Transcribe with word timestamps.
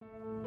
you 0.00 0.37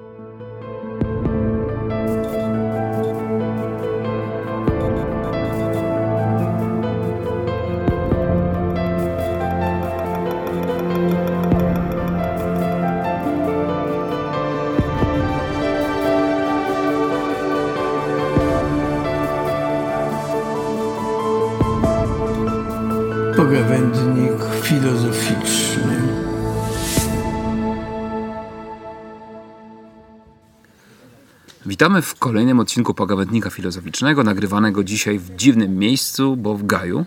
Witamy 31.82 32.02
w 32.02 32.16
kolejnym 32.16 32.60
odcinku 32.60 32.94
Pogawędnika 32.94 33.50
Filozoficznego, 33.50 34.24
nagrywanego 34.24 34.84
dzisiaj 34.84 35.20
w 35.20 35.36
dziwnym 35.36 35.78
miejscu, 35.78 36.36
bo 36.38 36.56
w 36.56 36.66
Gaju. 36.66 37.06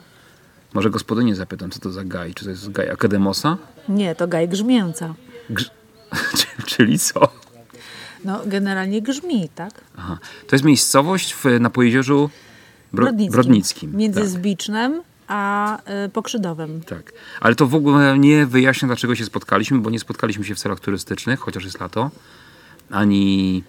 Może 0.72 0.90
gospodynię 0.90 1.34
zapytam, 1.34 1.70
co 1.70 1.80
to 1.80 1.92
za 1.92 2.04
Gaj? 2.04 2.34
Czy 2.34 2.44
to 2.44 2.50
jest 2.50 2.72
Gaj 2.72 2.90
Akademosa? 2.90 3.56
Nie, 3.88 4.14
to 4.14 4.28
gaj 4.28 4.48
grzmięca. 4.48 5.14
Grz... 5.50 5.70
Czyli 6.66 6.98
co? 6.98 7.28
No, 8.24 8.40
generalnie 8.46 9.02
grzmi, 9.02 9.48
tak? 9.54 9.80
Aha. 9.96 10.18
To 10.46 10.56
jest 10.56 10.64
miejscowość 10.64 11.34
w, 11.34 11.44
na 11.60 11.70
Pojezierzu 11.70 12.30
Bro... 12.92 13.04
Brodnickim. 13.04 13.32
Brodnickim. 13.32 13.96
Między 13.96 14.20
tak. 14.20 14.28
Zbicznem 14.28 15.02
a 15.28 15.78
y, 16.06 16.08
Pokrzydowem. 16.08 16.80
Tak. 16.80 17.12
Ale 17.40 17.54
to 17.54 17.66
w 17.66 17.74
ogóle 17.74 18.18
nie 18.18 18.46
wyjaśnia, 18.46 18.86
dlaczego 18.86 19.14
się 19.14 19.24
spotkaliśmy, 19.24 19.78
bo 19.78 19.90
nie 19.90 19.98
spotkaliśmy 19.98 20.44
się 20.44 20.54
w 20.54 20.58
celach 20.58 20.80
turystycznych, 20.80 21.40
chociaż 21.40 21.64
jest 21.64 21.80
lato, 21.80 22.10
ani 22.90 23.62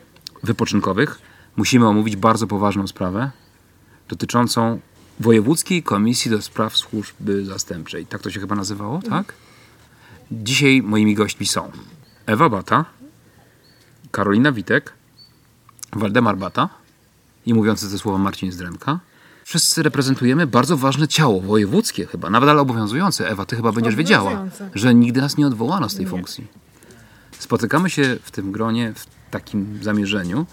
wypoczynkowych. 0.43 1.19
Musimy 1.55 1.87
omówić 1.87 2.15
bardzo 2.15 2.47
poważną 2.47 2.87
sprawę 2.87 3.31
dotyczącą 4.09 4.79
Wojewódzkiej 5.19 5.83
Komisji 5.83 6.31
do 6.31 6.41
Spraw 6.41 6.77
Służby 6.77 7.45
Zastępczej. 7.45 8.05
Tak 8.05 8.21
to 8.21 8.31
się 8.31 8.39
chyba 8.39 8.55
nazywało, 8.55 9.01
tak? 9.09 9.33
Dzisiaj 10.31 10.81
moimi 10.81 11.15
gośćmi 11.15 11.47
są 11.47 11.71
Ewa 12.25 12.49
Bata, 12.49 12.85
Karolina 14.11 14.51
Witek, 14.51 14.93
Waldemar 15.93 16.37
Bata 16.37 16.69
i 17.45 17.53
mówiący 17.53 17.91
te 17.91 17.97
słowa 17.97 18.17
Marcin 18.17 18.51
Zdremka. 18.51 18.99
Wszyscy 19.43 19.83
reprezentujemy 19.83 20.47
bardzo 20.47 20.77
ważne 20.77 21.07
ciało 21.07 21.41
wojewódzkie 21.41 22.05
chyba, 22.05 22.29
nawet 22.29 22.49
ale 22.49 22.61
obowiązujące. 22.61 23.29
Ewa, 23.29 23.45
ty 23.45 23.55
chyba 23.55 23.71
będziesz 23.71 23.95
wiedziała, 23.95 24.45
że 24.73 24.95
nigdy 24.95 25.21
nas 25.21 25.37
nie 25.37 25.47
odwołano 25.47 25.89
z 25.89 25.95
tej 25.95 26.07
funkcji. 26.07 26.47
Spotykamy 27.39 27.89
się 27.89 28.17
w 28.23 28.31
tym 28.31 28.51
gronie 28.51 28.93
w 28.95 29.05
takim 29.31 29.79
zamierzeniu, 29.83 30.45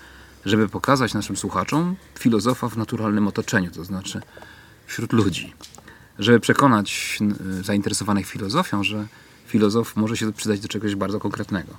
żeby 0.44 0.68
pokazać 0.68 1.14
naszym 1.14 1.36
słuchaczom 1.36 1.96
filozofa 2.18 2.68
w 2.68 2.76
naturalnym 2.76 3.28
otoczeniu, 3.28 3.70
to 3.70 3.84
znaczy 3.84 4.20
wśród 4.86 5.12
ludzi. 5.12 5.54
Żeby 6.18 6.40
przekonać 6.40 7.18
y, 7.60 7.62
zainteresowanych 7.62 8.26
filozofią, 8.26 8.84
że 8.84 9.06
filozof 9.46 9.96
może 9.96 10.16
się 10.16 10.32
przydać 10.32 10.60
do 10.60 10.68
czegoś 10.68 10.94
bardzo 10.94 11.20
konkretnego. 11.20 11.72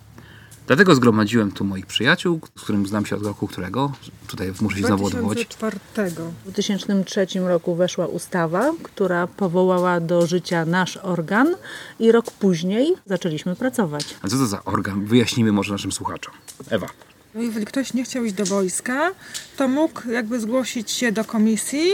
Dlatego 0.68 0.96
zgromadziłem 0.96 1.52
tu 1.52 1.66
moich 1.66 1.86
przyjaciół, 1.86 2.40
z 2.58 2.62
którym 2.62 2.88
znam 2.88 3.06
się 3.06 3.16
od 3.16 3.26
roku 3.26 3.48
którego. 3.48 3.92
Tutaj 4.28 4.54
muszę 4.62 4.78
się 4.78 4.88
znowu 4.88 5.06
odwołać. 5.06 5.38
2004. 5.38 6.12
W 6.46 6.52
2003 6.52 7.28
roku 7.40 7.76
weszła 7.76 8.08
ustawa, 8.08 8.72
która 8.84 9.28
powołała 9.28 10.00
do 10.00 10.28
życia 10.28 10.66
nasz 10.66 10.98
organ 10.98 11.56
i 12.00 12.12
rok 12.12 12.32
później 12.32 12.94
zaczęliśmy 13.06 13.56
pracować. 13.56 14.16
A 14.22 14.28
co 14.28 14.38
to 14.38 14.46
za 14.46 14.64
organ? 14.64 15.06
Wyjaśnijmy 15.06 15.52
może 15.52 15.72
naszym 15.72 15.92
słuchaczom. 15.92 16.34
Ewa. 16.70 16.88
No 17.36 17.42
jeżeli 17.42 17.66
ktoś 17.66 17.94
nie 17.94 18.04
chciał 18.04 18.24
iść 18.24 18.36
do 18.36 18.46
wojska, 18.46 19.12
to 19.58 19.68
mógł 19.68 20.10
jakby 20.10 20.40
zgłosić 20.40 20.92
się 20.92 21.12
do 21.12 21.24
komisji. 21.24 21.92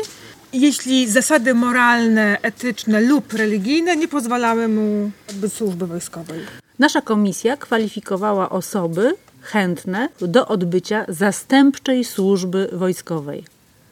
Jeśli 0.54 1.10
zasady 1.10 1.54
moralne, 1.54 2.38
etyczne 2.42 3.02
lub 3.02 3.34
religijne 3.34 3.96
nie 3.96 4.08
pozwalały 4.08 4.68
mu 4.68 5.12
odbyć 5.30 5.54
służby 5.54 5.88
wojskowej. 5.88 6.40
Nasza 6.80 7.02
komisja 7.02 7.58
kwalifikowała 7.58 8.50
osoby 8.50 9.14
chętne 9.42 10.10
do 10.22 10.48
odbycia 10.48 11.06
zastępczej 11.08 12.04
służby 12.04 12.70
wojskowej. 12.74 13.46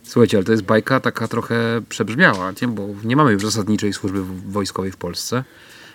Słuchajcie, 0.04 0.38
ale 0.38 0.46
to 0.46 0.52
jest 0.52 0.64
bajka 0.64 1.00
taka 1.00 1.28
trochę 1.28 1.82
przebrzmiała, 1.90 2.54
nie? 2.62 2.68
bo 2.68 2.88
nie 3.04 3.16
mamy 3.16 3.32
już 3.32 3.44
zasadniczej 3.44 3.94
służby 3.94 4.24
wojskowej 4.48 4.92
w 4.92 4.98
Polsce, 4.98 5.44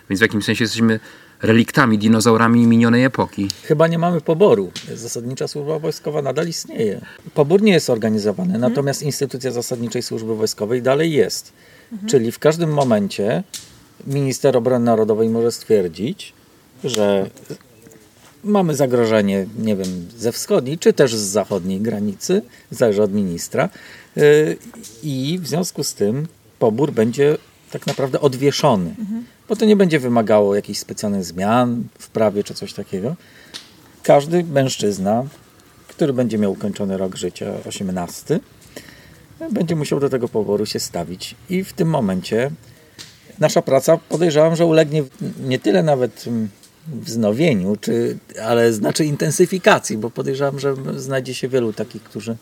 więc 0.09 0.19
w 0.19 0.21
jakimś 0.21 0.45
sensie 0.45 0.63
jesteśmy 0.63 0.99
reliktami, 1.43 1.97
dinozaurami 1.97 2.67
minionej 2.67 3.03
epoki. 3.03 3.47
Chyba 3.63 3.87
nie 3.87 3.97
mamy 3.97 4.21
poboru. 4.21 4.71
Zasadnicza 4.95 5.47
służba 5.47 5.79
wojskowa 5.79 6.21
nadal 6.21 6.47
istnieje. 6.47 7.01
Pobór 7.33 7.61
nie 7.61 7.73
jest 7.73 7.89
organizowany, 7.89 8.59
natomiast 8.59 9.03
instytucja 9.03 9.51
zasadniczej 9.51 10.01
służby 10.01 10.35
wojskowej 10.35 10.81
dalej 10.81 11.11
jest. 11.11 11.53
Czyli 12.07 12.31
w 12.31 12.39
każdym 12.39 12.73
momencie 12.73 13.43
minister 14.07 14.57
obrony 14.57 14.85
narodowej 14.85 15.29
może 15.29 15.51
stwierdzić, 15.51 16.33
że 16.83 17.29
mamy 18.43 18.75
zagrożenie, 18.75 19.45
nie 19.57 19.75
wiem, 19.75 20.07
ze 20.17 20.31
wschodniej 20.31 20.77
czy 20.77 20.93
też 20.93 21.15
z 21.15 21.21
zachodniej 21.21 21.81
granicy, 21.81 22.41
zależy 22.71 23.03
od 23.03 23.13
ministra. 23.13 23.69
Yy, 24.15 24.57
I 25.03 25.39
w 25.41 25.47
związku 25.47 25.83
z 25.83 25.93
tym 25.93 26.27
pobór 26.59 26.91
będzie 26.91 27.37
tak 27.71 27.87
naprawdę 27.87 28.21
odwieszony, 28.21 28.95
bo 29.53 29.57
to 29.57 29.65
nie 29.65 29.75
będzie 29.75 29.99
wymagało 29.99 30.55
jakichś 30.55 30.79
specjalnych 30.79 31.23
zmian 31.23 31.83
w 31.99 32.09
prawie 32.09 32.43
czy 32.43 32.53
coś 32.53 32.73
takiego. 32.73 33.15
Każdy 34.03 34.43
mężczyzna, 34.43 35.25
który 35.87 36.13
będzie 36.13 36.37
miał 36.37 36.51
ukończony 36.51 36.97
rok 36.97 37.15
życia 37.15 37.53
18, 37.67 38.39
będzie 39.51 39.75
musiał 39.75 39.99
do 39.99 40.09
tego 40.09 40.27
poboru 40.27 40.65
się 40.65 40.79
stawić. 40.79 41.35
I 41.49 41.63
w 41.63 41.73
tym 41.73 41.89
momencie 41.89 42.51
nasza 43.39 43.61
praca 43.61 43.97
podejrzewam, 43.97 44.55
że 44.55 44.65
ulegnie 44.65 45.03
nie 45.43 45.59
tyle 45.59 45.83
nawet 45.83 46.27
mm, 46.27 46.49
wznowieniu, 46.87 47.75
czy, 47.75 48.17
ale 48.43 48.73
znaczy 48.73 49.05
intensyfikacji, 49.05 49.97
bo 49.97 50.09
podejrzewam, 50.09 50.59
że 50.59 50.75
znajdzie 50.97 51.33
się 51.33 51.47
wielu 51.47 51.73
takich, 51.73 52.03
którzy 52.03 52.37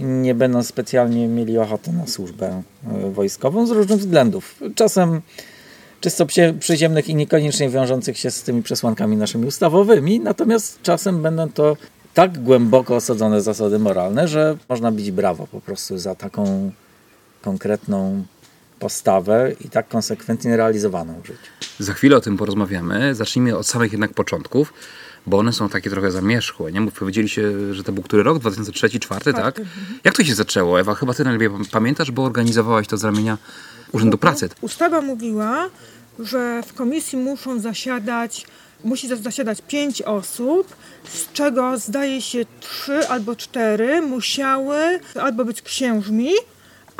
nie 0.00 0.34
będą 0.34 0.62
specjalnie 0.62 1.28
mieli 1.28 1.58
ochoty 1.58 1.92
na 1.92 2.06
służbę 2.06 2.62
e, 2.86 3.10
wojskową 3.10 3.66
z 3.66 3.70
różnych 3.70 3.98
względów. 3.98 4.60
Czasem 4.74 5.20
czysto 6.00 6.26
przy- 6.26 6.54
przyziemnych 6.60 7.08
i 7.08 7.14
niekoniecznie 7.14 7.68
wiążących 7.68 8.18
się 8.18 8.30
z 8.30 8.42
tymi 8.42 8.62
przesłankami 8.62 9.16
naszymi 9.16 9.46
ustawowymi, 9.46 10.20
natomiast 10.20 10.82
czasem 10.82 11.22
będą 11.22 11.48
to 11.52 11.76
tak 12.14 12.38
głęboko 12.42 12.96
osadzone 12.96 13.42
zasady 13.42 13.78
moralne, 13.78 14.28
że 14.28 14.56
można 14.68 14.92
bić 14.92 15.10
brawo 15.10 15.46
po 15.46 15.60
prostu 15.60 15.98
za 15.98 16.14
taką 16.14 16.70
konkretną 17.42 18.24
postawę 18.78 19.52
i 19.64 19.68
tak 19.70 19.88
konsekwentnie 19.88 20.56
realizowaną 20.56 21.20
w 21.22 21.26
życiu. 21.26 21.38
Za 21.78 21.92
chwilę 21.92 22.16
o 22.16 22.20
tym 22.20 22.36
porozmawiamy. 22.36 23.14
Zacznijmy 23.14 23.56
od 23.56 23.66
samych 23.66 23.92
jednak 23.92 24.14
początków, 24.14 24.72
bo 25.26 25.38
one 25.38 25.52
są 25.52 25.68
takie 25.68 25.90
trochę 25.90 26.10
zamierzchłe. 26.10 26.72
Nie? 26.72 26.80
Bo 26.80 26.90
powiedzieliście, 26.90 27.74
że 27.74 27.84
to 27.84 27.92
był 27.92 28.02
który 28.02 28.22
rok? 28.22 28.38
2003, 28.38 28.88
2004, 28.88 29.32
tak? 29.32 29.60
Jak 30.04 30.16
to 30.16 30.24
się 30.24 30.34
zaczęło? 30.34 30.80
Ewa, 30.80 30.94
chyba 30.94 31.14
ty 31.14 31.24
najlepiej 31.24 31.48
pamiętasz, 31.72 32.10
bo 32.10 32.24
organizowałaś 32.24 32.86
to 32.86 32.96
z 32.96 33.04
ramienia 33.04 33.38
Urzędu 33.92 34.18
Pracy. 34.18 34.48
Ustawa 34.60 35.00
mówiła, 35.00 35.68
że 36.18 36.62
w 36.66 36.74
komisji 36.74 37.18
muszą 37.18 37.60
zasiadać, 37.60 38.46
musi 38.84 39.08
za- 39.08 39.16
zasiadać 39.16 39.58
pięć 39.68 40.02
osób, 40.02 40.76
z 41.12 41.32
czego 41.32 41.78
zdaje 41.78 42.22
się 42.22 42.44
trzy 42.60 43.08
albo 43.08 43.36
cztery 43.36 44.02
musiały 44.02 45.00
albo 45.20 45.44
być 45.44 45.62
księżmi, 45.62 46.30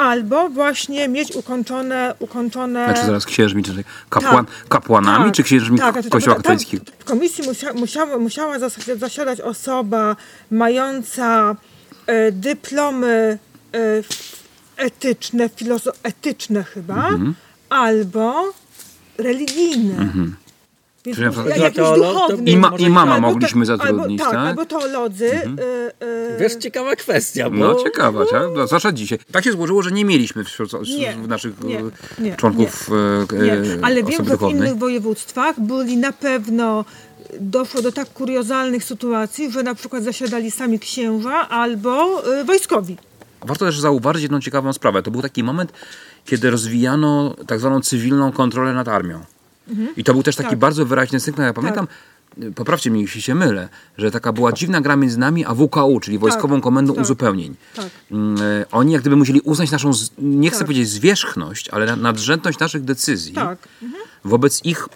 albo 0.00 0.48
właśnie 0.48 1.08
mieć 1.08 1.36
ukończone, 1.36 2.14
ukończone 2.18 2.84
Znaczy 2.84 3.06
zaraz 3.06 3.26
księżmi, 3.26 3.62
kapłan, 4.10 4.46
kapłanami, 4.68 5.24
Tak, 5.24 5.34
czy 5.34 5.42
księżmi 5.42 5.78
tak, 5.78 5.92
znaczy, 5.92 6.10
Kościoła 6.10 6.36
tak, 6.36 6.42
katolickiego? 6.44 6.84
W 6.98 7.04
komisji 7.04 7.44
musia, 7.48 7.72
musiała, 7.72 8.18
musiała 8.18 8.58
zas- 8.58 8.98
zasiadać 8.98 9.40
osoba 9.40 10.16
mająca 10.50 11.56
e, 12.06 12.32
dyplomy 12.32 13.38
f- 13.72 14.42
etyczne, 14.76 15.48
filozo- 15.48 15.92
etyczne 16.03 16.64
chyba, 16.64 16.94
Mhm. 17.08 17.34
albo 17.70 18.53
religijne. 19.18 20.08
Więc 21.04 21.18
Czyli 21.18 21.48
na 21.48 21.56
jakiś 21.56 21.78
teolo- 21.80 22.12
duchowny. 22.12 22.50
I, 22.50 22.56
ma, 22.56 22.72
I 22.78 22.91
mama 22.91 23.14
Albo 23.14 23.28
mogliśmy 23.28 23.66
zatrudnić, 23.66 24.20
albo, 24.20 24.32
tak? 24.32 24.41
tak? 24.41 24.48
Albo 24.48 24.66
teolodzy. 24.66 25.34
e, 25.34 25.47
e, 26.00 26.38
Wiesz, 26.41 26.54
ciekawa 26.56 26.97
kwestia, 26.97 27.50
bo 27.50 27.56
No 27.56 27.74
ciekawa, 27.74 28.26
tak? 28.26 28.42
No, 28.56 28.66
Zwłaszcza 28.66 28.92
dzisiaj. 28.92 29.18
Tak 29.32 29.44
się 29.44 29.52
złożyło, 29.52 29.82
że 29.82 29.91
nie 29.91 30.04
mieliśmy 30.04 30.44
wśród 30.44 30.72
Nie, 30.98 31.12
w 31.12 31.28
naszych 31.28 31.64
nie, 31.64 31.78
e, 31.78 31.82
nie, 32.18 32.36
członków 32.36 32.91
Nie, 33.42 33.52
e, 33.52 33.78
ale 33.82 34.02
wiem, 34.02 34.24
że 34.24 34.36
w 34.36 34.50
innych 34.50 34.76
województwach 34.76 35.60
byli 35.60 35.97
na 35.97 36.12
pewno 36.12 36.84
doszło 37.41 37.82
do 37.82 37.92
tak 37.92 38.12
kuriozalnych 38.12 38.84
sytuacji, 38.84 39.50
że 39.53 39.62
na 39.62 39.74
przykład 39.74 40.03
zasiadali 40.04 40.50
sami 40.50 40.78
księża 40.78 41.48
albo 41.48 42.22
y, 42.41 42.44
wojskowi. 42.44 42.96
Warto 43.42 43.64
też 43.64 43.80
zauważyć 43.80 44.22
jedną 44.22 44.41
ciekawą 44.41 44.72
sprawę. 44.72 45.03
To 45.03 45.10
był 45.10 45.22
taki 45.22 45.42
moment, 45.44 45.72
kiedy 46.24 46.50
rozwijano 46.50 47.36
tak 47.46 47.60
zwaną 47.60 47.80
cywilną 47.80 48.32
kontrolę 48.32 48.72
nad 48.72 48.88
armią. 48.88 49.24
I 49.96 50.04
to 50.04 50.12
był 50.12 50.22
też 50.22 50.36
taki 50.36 50.50
Tak. 50.50 50.58
bardzo 50.58 50.86
wyraźny 50.86 51.20
sygnał. 51.20 51.46
Ja 51.46 51.52
pamiętam, 51.52 51.86
poprawcie 52.54 52.90
mnie, 52.90 53.00
jeśli 53.02 53.22
się 53.22 53.34
mylę, 53.34 53.68
że 53.98 54.10
taka 54.10 54.32
była 54.32 54.52
dziwna 54.52 54.80
gra 54.80 54.96
między 54.96 55.18
nami 55.18 55.44
a 55.44 55.54
WKU, 55.54 56.00
czyli 56.00 56.18
Wojskową 56.18 56.60
Komendą 56.60 56.94
tak, 56.94 57.02
Uzupełnień. 57.04 57.54
tak. 57.76 57.86
Mm, 58.10 58.42
e, 58.42 58.64
Oni 58.70 58.92
jak 58.92 59.00
gdyby 59.00 59.16
musieli 59.16 59.40
uznać 59.40 59.70
naszą, 59.70 59.90
nie 60.18 60.50
chcę 60.50 60.58
Tak. 60.58 60.66
powiedzieć 60.66 60.88
zwierzchność, 60.88 61.68
ale 61.68 61.86
na- 61.86 61.96
nadrzędność 61.96 62.58
naszych 62.58 62.84
decyzji 62.84 63.32
Tak. 63.34 63.58
wobec 64.24 64.64
ich 64.64 64.88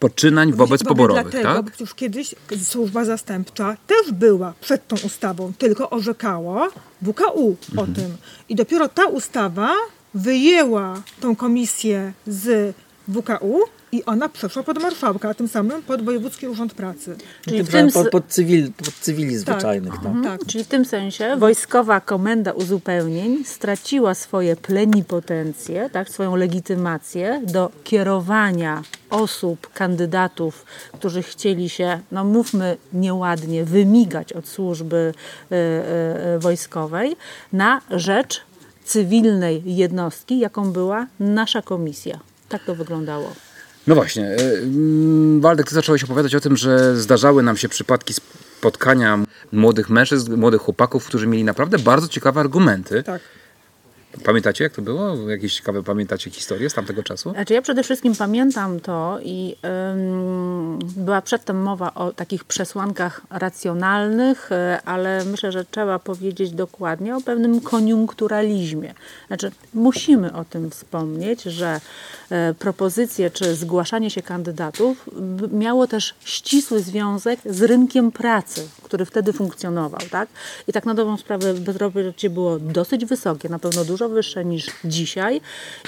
poczynań, 0.00 0.52
wobec 0.52 0.84
poborowych, 0.84 1.22
dlatego, 1.22 1.54
tak? 1.54 1.64
bo 1.64 1.70
przecież 1.70 1.94
kiedyś 1.94 2.34
służba 2.64 3.04
zastępcza 3.04 3.76
też 3.86 4.12
była 4.12 4.54
przed 4.60 4.88
tą 4.88 4.96
ustawą, 5.06 5.52
tylko 5.58 5.90
orzekało 5.90 6.68
WKU 7.02 7.56
o 7.76 7.80
Mhm. 7.80 7.94
tym. 7.94 8.16
I 8.48 8.54
dopiero 8.54 8.88
ta 8.88 9.06
ustawa 9.06 9.74
wyjęła 10.14 11.02
tą 11.20 11.36
komisję 11.36 12.12
z 12.26 12.74
WKU 13.08 13.60
i 13.92 14.04
ona 14.04 14.28
przeszła 14.28 14.62
pod 14.62 14.82
marszałka, 14.82 15.28
a 15.28 15.34
tym 15.34 15.48
samym 15.48 15.82
pod 15.82 16.02
Wojewódzki 16.02 16.48
Urząd 16.48 16.74
Pracy. 16.74 17.16
Czyli 17.42 17.62
w 17.62 17.68
tym 17.68 17.90
pod, 17.90 18.10
pod, 18.10 18.26
cywil, 18.28 18.72
pod 18.72 18.94
cywili 18.94 19.36
zwyczajnych. 19.36 19.94
Tak. 20.02 20.12
Tak. 20.24 20.46
Czyli 20.46 20.64
w 20.64 20.68
tym 20.68 20.84
sensie 20.84 21.36
Wojskowa 21.36 22.00
Komenda 22.00 22.52
Uzupełnień 22.52 23.44
straciła 23.44 24.14
swoje 24.14 24.56
plenipotencje, 24.56 25.90
tak, 25.92 26.08
swoją 26.08 26.36
legitymację 26.36 27.42
do 27.44 27.70
kierowania 27.84 28.82
osób, 29.10 29.72
kandydatów, 29.72 30.64
którzy 30.92 31.22
chcieli 31.22 31.68
się, 31.68 32.00
no 32.12 32.24
mówmy 32.24 32.76
nieładnie, 32.92 33.64
wymigać 33.64 34.32
od 34.32 34.48
służby 34.48 35.14
e, 35.50 35.54
e, 35.54 36.38
wojskowej 36.38 37.16
na 37.52 37.80
rzecz 37.90 38.40
cywilnej 38.84 39.62
jednostki, 39.66 40.38
jaką 40.38 40.72
była 40.72 41.06
nasza 41.20 41.62
komisja. 41.62 42.18
Tak 42.48 42.64
to 42.64 42.74
wyglądało. 42.74 43.32
No 43.86 43.94
właśnie. 43.94 44.24
e, 44.24 44.58
mm, 44.58 45.40
Waldek, 45.40 45.68
ty 45.68 45.74
zacząłeś 45.74 46.04
opowiadać 46.04 46.34
o 46.34 46.40
tym, 46.40 46.56
że 46.56 46.96
zdarzały 46.96 47.42
nam 47.42 47.56
się 47.56 47.68
przypadki 47.68 48.14
spotkania 48.14 49.18
młodych 49.52 49.90
mężczyzn, 49.90 50.34
młodych 50.36 50.60
chłopaków, 50.60 51.06
którzy 51.06 51.26
mieli 51.26 51.44
naprawdę 51.44 51.78
bardzo 51.78 52.08
ciekawe 52.08 52.40
argumenty. 52.40 53.02
Tak. 53.02 53.22
Pamiętacie, 54.24 54.64
jak 54.64 54.72
to 54.72 54.82
było? 54.82 55.30
Jakieś 55.30 55.54
ciekawe 55.54 55.82
pamiętacie 55.82 56.30
historie 56.30 56.70
z 56.70 56.74
tamtego 56.74 57.02
czasu? 57.02 57.30
Znaczy 57.30 57.54
ja 57.54 57.62
przede 57.62 57.82
wszystkim 57.82 58.14
pamiętam 58.16 58.80
to 58.80 59.18
i 59.22 59.56
była 60.96 61.22
przedtem 61.22 61.62
mowa 61.62 61.94
o 61.94 62.12
takich 62.12 62.44
przesłankach 62.44 63.20
racjonalnych, 63.30 64.52
y, 64.52 64.54
ale 64.84 65.24
myślę, 65.24 65.52
że 65.52 65.64
trzeba 65.64 65.98
powiedzieć 65.98 66.50
dokładnie 66.50 67.16
o 67.16 67.20
pewnym 67.20 67.60
koniunkturalizmie. 67.60 68.94
Znaczy 69.26 69.50
musimy 69.74 70.32
o 70.32 70.44
tym 70.44 70.70
wspomnieć, 70.70 71.42
że 71.42 71.80
e, 72.30 72.54
propozycje 72.54 73.30
czy 73.30 73.54
zgłaszanie 73.54 74.10
się 74.10 74.22
kandydatów 74.22 75.10
miało 75.52 75.86
też 75.86 76.14
ścisły 76.24 76.80
związek 76.80 77.40
z 77.46 77.62
rynkiem 77.62 78.12
pracy, 78.12 78.68
który 78.82 79.04
wtedy 79.04 79.32
funkcjonował. 79.32 80.00
Tak? 80.10 80.28
I 80.68 80.72
tak 80.72 80.86
na 80.86 80.94
dobrą 80.94 81.16
sprawę 81.16 81.54
bezrobocie 81.54 82.30
było 82.30 82.58
dosyć 82.58 83.04
wysokie, 83.04 83.48
na 83.48 83.58
pewno 83.58 83.84
dużo 83.84 84.07
wyższe 84.08 84.44
niż 84.44 84.66
dzisiaj 84.84 85.40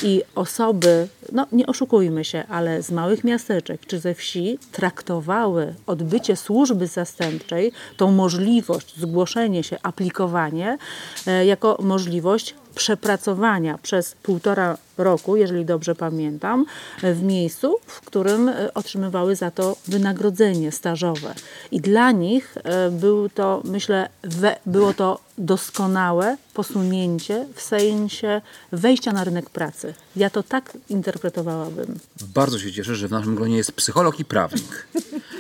i 0.03 0.23
osoby, 0.35 1.09
no 1.33 1.47
nie 1.53 1.67
oszukujmy 1.67 2.25
się, 2.25 2.45
ale 2.49 2.83
z 2.83 2.91
małych 2.91 3.25
miasteczek 3.25 3.87
czy 3.87 3.99
ze 4.01 4.15
wsi 4.15 4.59
traktowały 4.73 5.75
odbycie 5.87 6.37
służby 6.37 6.87
zastępczej, 6.87 7.73
tą 7.97 8.13
możliwość, 8.13 8.97
zgłoszenie 8.97 9.63
się, 9.63 9.77
aplikowanie 9.83 10.79
e, 11.27 11.47
jako 11.47 11.79
możliwość 11.83 12.55
przepracowania 12.75 13.79
przez 13.79 14.15
półtora 14.23 14.77
roku, 14.99 15.37
jeżeli 15.37 15.65
dobrze 15.65 15.95
pamiętam, 15.95 16.67
w 17.03 17.23
miejscu, 17.23 17.77
w 17.87 18.01
którym 18.01 18.49
e, 18.49 18.75
otrzymywały 18.75 19.37
za 19.37 19.51
to 19.51 19.77
wynagrodzenie 19.89 20.73
stażowe. 20.73 21.35
I 21.71 21.81
dla 21.81 22.11
nich 22.11 22.55
e, 22.65 22.91
był 22.91 23.29
to, 23.29 23.63
myślę, 23.65 24.09
we, 24.23 24.57
było 24.67 24.95
to 24.95 25.21
doskonałe 25.41 26.37
posunięcie 26.55 27.47
w 27.55 27.63
sensie 27.63 28.41
wejścia 28.73 29.13
na 29.13 29.25
rynek 29.25 29.51
pracy. 29.51 29.95
Ja 30.17 30.31
to 30.31 30.43
tak 30.43 30.77
interpretowałabym. 30.89 31.99
Bardzo 32.35 32.59
się 32.59 32.73
cieszę, 32.73 32.95
że 32.95 33.09
w 33.09 33.11
naszym 33.11 33.35
gronie 33.35 33.57
jest 33.57 33.73
psycholog 33.73 34.21
i 34.21 34.25
prawnik. 34.25 34.87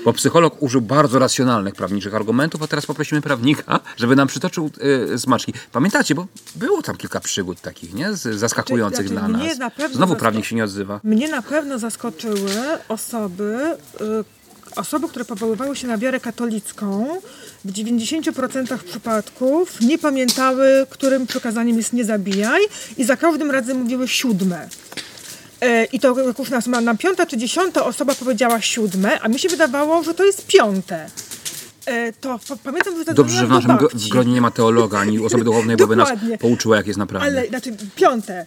Bo 0.04 0.12
psycholog 0.12 0.62
użył 0.62 0.80
bardzo 0.80 1.18
racjonalnych 1.18 1.74
prawniczych 1.74 2.14
argumentów, 2.14 2.62
a 2.62 2.66
teraz 2.66 2.86
poprosimy 2.86 3.20
prawnika, 3.20 3.80
żeby 3.96 4.16
nam 4.16 4.28
przytoczył 4.28 4.70
e, 5.14 5.18
smaczki. 5.18 5.52
Pamiętacie, 5.72 6.14
bo 6.14 6.26
było 6.56 6.82
tam 6.82 6.96
kilka 6.96 7.20
przygód 7.20 7.60
takich, 7.60 7.94
nie? 7.94 8.12
Z, 8.12 8.38
zaskakujących 8.38 9.08
Znaczy, 9.08 9.28
dla 9.28 9.38
mnie 9.38 9.54
nas. 9.54 9.78
na 9.78 9.88
Znowu 9.88 10.16
prawnik 10.16 10.44
się 10.44 10.56
nie 10.56 10.64
odzywa. 10.64 11.00
Mnie 11.04 11.28
na 11.28 11.42
pewno 11.42 11.78
zaskoczyły 11.78 12.50
osoby, 12.88 13.76
y, 14.00 14.04
osoby, 14.76 15.08
które 15.08 15.24
powoływały 15.24 15.76
się 15.76 15.86
na 15.86 15.98
wiarę 15.98 16.20
katolicką. 16.20 17.06
W 17.64 17.72
90% 17.72 18.78
przypadków 18.78 19.80
nie 19.80 19.98
pamiętały, 19.98 20.86
którym 20.90 21.26
przykazaniem 21.26 21.76
jest 21.76 21.92
nie 21.92 22.04
zabijaj 22.04 22.62
i 22.96 23.04
za 23.04 23.16
każdym 23.16 23.50
razem 23.50 23.76
mówiły 23.82 24.08
siódme. 24.08 24.68
E, 25.60 25.84
I 25.84 26.00
to 26.00 26.20
jak 26.26 26.38
już 26.38 26.50
nas 26.50 26.66
ma 26.66 26.80
na 26.80 26.94
piąta 26.94 27.26
czy 27.26 27.36
dziesiąta 27.36 27.84
osoba 27.84 28.14
powiedziała 28.14 28.60
siódme, 28.60 29.20
a 29.20 29.28
mi 29.28 29.38
się 29.38 29.48
wydawało, 29.48 30.02
że 30.02 30.14
to 30.14 30.24
jest 30.24 30.46
piąte. 30.46 31.06
E, 31.86 32.12
To 32.12 32.38
pa- 32.48 32.56
pamiętam, 32.64 33.04
że 33.06 33.14
Dobrze, 33.14 33.36
że 33.36 33.46
w 33.46 33.50
naszym 33.50 33.70
gro- 33.70 33.88
w 33.94 34.08
gronie 34.08 34.32
nie 34.32 34.40
ma 34.40 34.50
teologa 34.50 34.98
ani 34.98 35.18
osoby 35.24 35.44
duchownej, 35.44 35.76
bo 35.76 35.86
by 35.86 35.96
nas 35.96 36.08
pouczyła, 36.40 36.76
jak 36.76 36.86
jest 36.86 36.98
naprawdę. 36.98 37.26
Ale 37.28 37.48
znaczy 37.48 37.76
piąte. 37.96 38.46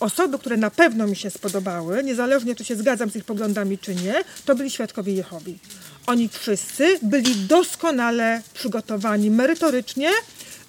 Osoby, 0.00 0.38
które 0.38 0.56
na 0.56 0.70
pewno 0.70 1.06
mi 1.06 1.16
się 1.16 1.30
spodobały, 1.30 2.04
niezależnie 2.04 2.54
czy 2.54 2.64
się 2.64 2.76
zgadzam 2.76 3.10
z 3.10 3.16
ich 3.16 3.24
poglądami 3.24 3.78
czy 3.78 3.94
nie, 3.94 4.14
to 4.44 4.54
byli 4.54 4.70
świadkowie 4.70 5.12
Jehowi. 5.12 5.58
Oni 6.06 6.28
wszyscy 6.28 6.98
byli 7.02 7.34
doskonale 7.34 8.42
przygotowani 8.54 9.30
merytorycznie, 9.30 10.10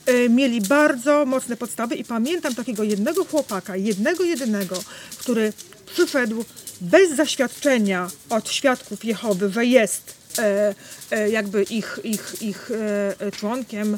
y, 0.10 0.30
mieli 0.30 0.62
bardzo 0.62 1.26
mocne 1.26 1.58
podstawy 1.58 1.96
i 1.96 2.04
pamiętam 2.04 2.56
takiego 2.56 2.84
jednego 2.84 3.26
chłopaka, 3.26 3.76
jednego 3.76 4.24
jedynego, 4.24 4.84
który 5.18 5.54
przyszedł 5.86 6.46
bez 6.82 7.16
zaświadczenia 7.16 8.10
od 8.30 8.50
świadków 8.50 9.06
Jehowy, 9.06 9.50
że 9.50 9.66
jest 9.66 10.14
e, 10.40 10.76
e, 11.12 11.30
jakby 11.30 11.64
ich, 11.64 12.00
ich, 12.04 12.36
ich 12.42 12.72
e, 13.20 13.32
członkiem, 13.32 13.98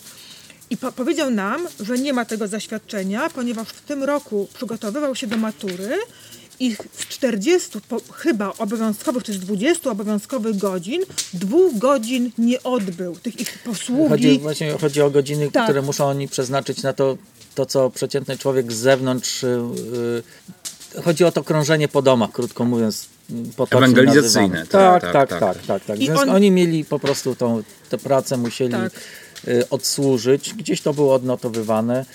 i 0.72 0.78
po 0.78 0.92
powiedział 0.92 1.32
nam, 1.32 1.68
że 1.80 1.98
nie 1.98 2.14
ma 2.14 2.26
tego 2.26 2.48
zaświadczenia, 2.48 3.30
ponieważ 3.30 3.68
w 3.68 3.82
tym 3.82 4.04
roku 4.04 4.48
przygotowywał 4.54 5.16
się 5.16 5.28
do 5.28 5.38
matury 5.38 5.98
i 6.60 6.76
z 6.76 7.08
40 7.08 7.70
po, 7.90 8.02
chyba 8.14 8.54
obowiązkowych, 8.58 9.24
czy 9.24 9.34
z 9.34 9.40
20 9.40 9.92
obowiązkowych 9.92 10.58
godzin, 10.58 11.02
dwóch 11.34 11.78
godzin 11.78 12.32
nie 12.38 12.64
odbył 12.64 13.16
tych 13.16 13.40
ich 13.40 13.60
posługi. 13.60 14.10
Chodzi, 14.10 14.40
właśnie 14.40 14.72
chodzi 14.82 15.02
o 15.02 15.10
godziny, 15.10 15.52
Tak. 15.52 15.64
które 15.64 15.82
muszą 15.82 16.06
oni 16.06 16.28
przeznaczyć 16.28 16.84
na 16.84 16.94
to, 16.94 17.18
to 17.56 17.66
co 17.66 17.90
przeciętny 17.90 18.38
człowiek 18.38 18.72
z 18.72 18.76
zewnątrz. 18.76 19.44
Yy, 19.44 21.02
chodzi 21.04 21.24
o 21.24 21.32
to 21.32 21.44
krążenie 21.44 21.88
po 21.88 22.02
domach, 22.02 22.32
krótko 22.32 22.66
mówiąc. 22.66 23.08
potocznie 23.56 23.88
Ewangelizacyjne, 23.88 24.68
tak, 24.68 25.02
Tak, 25.02 25.02
tak, 25.02 25.30
tak, 25.30 25.40
tak. 25.40 25.66
tak, 25.66 25.86
tak, 25.86 25.98
tak. 26.08 26.18
On- 26.18 26.30
oni 26.30 26.52
mieli 26.52 26.86
po 26.86 27.00
prostu 27.00 27.36
tą 27.36 27.64
tę 27.90 27.98
pracę, 27.98 28.38
musieli 28.38 28.72
Tak. 28.72 28.94
y, 28.94 29.21
odsłużyć. 29.70 30.54
Gdzieś 30.54 30.82
to 30.82 30.94
było 30.94 31.14
odnotowywane. 31.14 32.06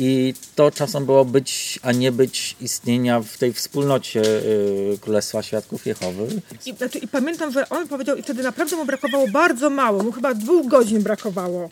I 0.00 0.34
to 0.54 0.70
czasem 0.70 1.06
było 1.06 1.24
być, 1.24 1.78
a 1.82 1.92
nie 1.92 2.12
być 2.12 2.56
istnienia 2.60 3.20
w 3.20 3.38
tej 3.38 3.52
wspólnocie 3.52 4.22
y, 4.22 4.98
Królestwa 5.00 5.42
Świadków 5.42 5.86
Jehowy. 5.86 6.28
I, 6.66 6.74
znaczy, 6.74 6.98
I 6.98 7.08
pamiętam, 7.08 7.52
że 7.52 7.68
on 7.68 7.88
powiedział, 7.88 8.16
i 8.16 8.22
wtedy 8.22 8.42
naprawdę 8.42 8.76
mu 8.76 8.84
brakowało 8.84 9.28
bardzo 9.28 9.70
mało, 9.70 10.02
mu 10.02 10.12
chyba 10.12 10.34
dwóch 10.34 10.66
godzin 10.66 11.02
brakowało 11.02 11.70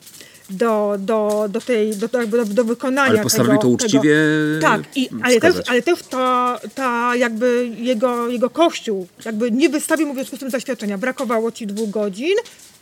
do, 0.49 0.95
do, 0.99 1.45
do, 1.49 1.61
tej, 1.61 1.95
do, 1.95 2.07
do, 2.07 2.19
jakby 2.19 2.45
do, 2.45 2.63
wykonania 2.63 3.09
Ale 3.09 3.23
postanowił 3.23 3.51
tego, 3.53 3.61
to 3.61 3.69
uczciwie 3.69 4.15
Tego. 4.59 4.61
Tak, 4.61 4.97
i, 4.97 5.09
ale, 5.23 5.39
też, 5.39 5.55
ale 5.67 5.81
też 5.81 6.03
ta, 6.03 6.59
ta 6.75 7.15
jakby 7.15 7.71
jego, 7.77 8.29
jego 8.29 8.49
kościół 8.49 9.07
jakby 9.25 9.51
nie 9.51 9.69
wystawił 9.69 10.07
mu 10.07 10.13
w 10.13 10.15
związku 10.15 10.35
z 10.35 10.39
tym 10.39 10.49
zaświadczenia. 10.49 10.97
Brakowało 10.97 11.51
ci 11.51 11.67
dwóch 11.67 11.89
godzin, 11.89 12.35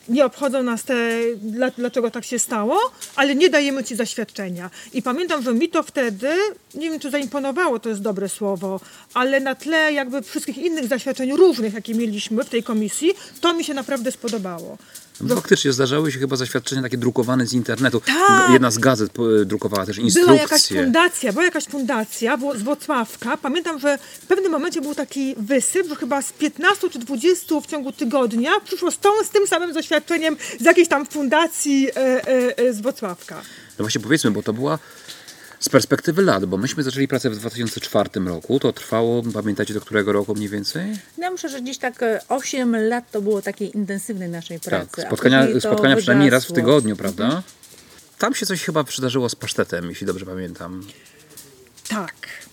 nie 0.10 0.26
obchodzą 0.26 0.64
nas 0.64 0.84
te, 0.84 1.20
dla, 1.36 1.72
dlaczego 1.72 2.12
tak 2.12 2.26
się 2.26 2.40
stało, 2.40 2.80
ale 3.16 3.36
nie 3.36 3.50
dajemy 3.50 3.84
ci 3.84 3.96
zaświadczenia. 3.96 4.70
I 4.94 5.02
pamiętam, 5.02 5.44
że 5.44 5.54
mi 5.54 5.70
to 5.70 5.84
wtedy, 5.84 6.30
nie 6.74 6.90
wiem 6.90 7.00
czy 7.00 7.12
zaimponowało, 7.12 7.80
to 7.80 7.90
jest 7.90 8.02
dobre 8.02 8.30
słowo, 8.30 8.80
ale 9.14 9.40
na 9.40 9.56
tle 9.56 9.94
jakby 9.94 10.22
wszystkich 10.22 10.58
innych 10.58 10.88
zaświadczeń 10.88 11.32
różnych, 11.32 11.74
jakie 11.74 11.96
mieliśmy 11.96 12.44
w 12.44 12.50
tej 12.50 12.64
komisji, 12.64 13.14
to 13.42 13.54
mi 13.54 13.64
się 13.64 13.74
naprawdę 13.74 14.12
spodobało. 14.12 14.78
No, 15.22 15.36
faktycznie 15.36 15.74
zdarzały 15.74 16.12
się 16.12 16.20
chyba 16.20 16.36
zaświadczenia 16.36 16.82
takie 16.82 16.98
drukowane 16.98 17.48
z 17.48 17.54
internetu. 17.54 18.02
Tak. 18.02 18.50
Jedna 18.54 18.72
z 18.72 18.78
gazet 18.78 19.12
po- 19.12 19.46
drukowała 19.46 19.86
też 19.86 19.96
Była 19.96 20.06
instrukcje. 20.06 20.36
jakaś 20.36 20.68
fundacja, 20.68 21.34
była 21.34 21.46
jakaś 21.46 21.66
fundacja 21.66 22.38
z 22.56 22.62
Włocławka. 22.62 23.38
Pamiętam, 23.38 23.80
że 23.80 23.98
w 24.22 24.26
pewnym 24.28 24.52
momencie 24.52 24.82
był 24.82 24.96
taki 24.96 25.36
wysyp, 25.38 25.88
że 25.90 25.96
chyba 25.96 26.22
z 26.22 26.32
15 26.32 26.90
czy 26.90 27.00
20 27.00 27.62
w 27.62 27.66
ciągu 27.66 27.92
tygodnia 27.92 28.52
przyszło 28.66 28.92
z, 28.92 28.98
tą, 29.00 29.10
z 29.26 29.30
tym 29.30 29.48
samym 29.48 29.74
zaświadczeniem 29.74 30.38
z 30.60 30.64
jakiejś 30.66 30.88
tam 30.88 31.06
fundacji 31.06 31.88
e, 31.90 31.98
e, 31.98 32.58
e, 32.58 32.74
z 32.74 32.82
Włocławka. 32.82 33.36
No 33.80 33.84
właśnie 33.86 34.02
powiedzmy, 34.02 34.32
bo 34.32 34.44
to 34.44 34.54
była 34.54 34.80
Z 35.66 35.70
perspektywy 35.70 36.22
lat, 36.22 36.46
bo 36.46 36.58
myśmy 36.58 36.84
zaczęli 36.84 37.08
pracę 37.08 37.30
w 37.30 37.38
2004 37.40 38.10
roku, 38.26 38.60
to 38.60 38.74
trwało, 38.74 39.24
pamiętacie 39.34 39.74
do 39.74 39.82
którego 39.82 40.14
roku 40.14 40.36
mniej 40.36 40.50
więcej? 40.50 40.94
Ja 41.18 41.32
myślę, 41.32 41.50
że 41.50 41.62
gdzieś 41.62 41.78
tak 41.78 42.04
e, 42.04 42.22
8 42.30 42.76
lat 42.76 43.12
to 43.12 43.22
było 43.22 43.42
takiej 43.42 43.78
intensywnej 43.78 44.30
naszej 44.30 44.60
pracy. 44.60 44.96
Tak, 44.96 45.06
spotkania, 45.06 45.48
spotkania 45.60 45.96
przynajmniej 45.96 46.30
raz 46.30 46.46
w 46.46 46.52
tygodniu, 46.52 46.96
prawda? 46.96 47.44
Tam 48.18 48.36
się 48.36 48.46
coś 48.46 48.64
chyba 48.64 48.84
przydarzyło 48.84 49.30
z 49.30 49.36
pasztetem, 49.36 49.90
jeśli 49.90 50.08
dobrze 50.08 50.26
pamiętam. 50.26 50.84
Tak. 51.90 52.45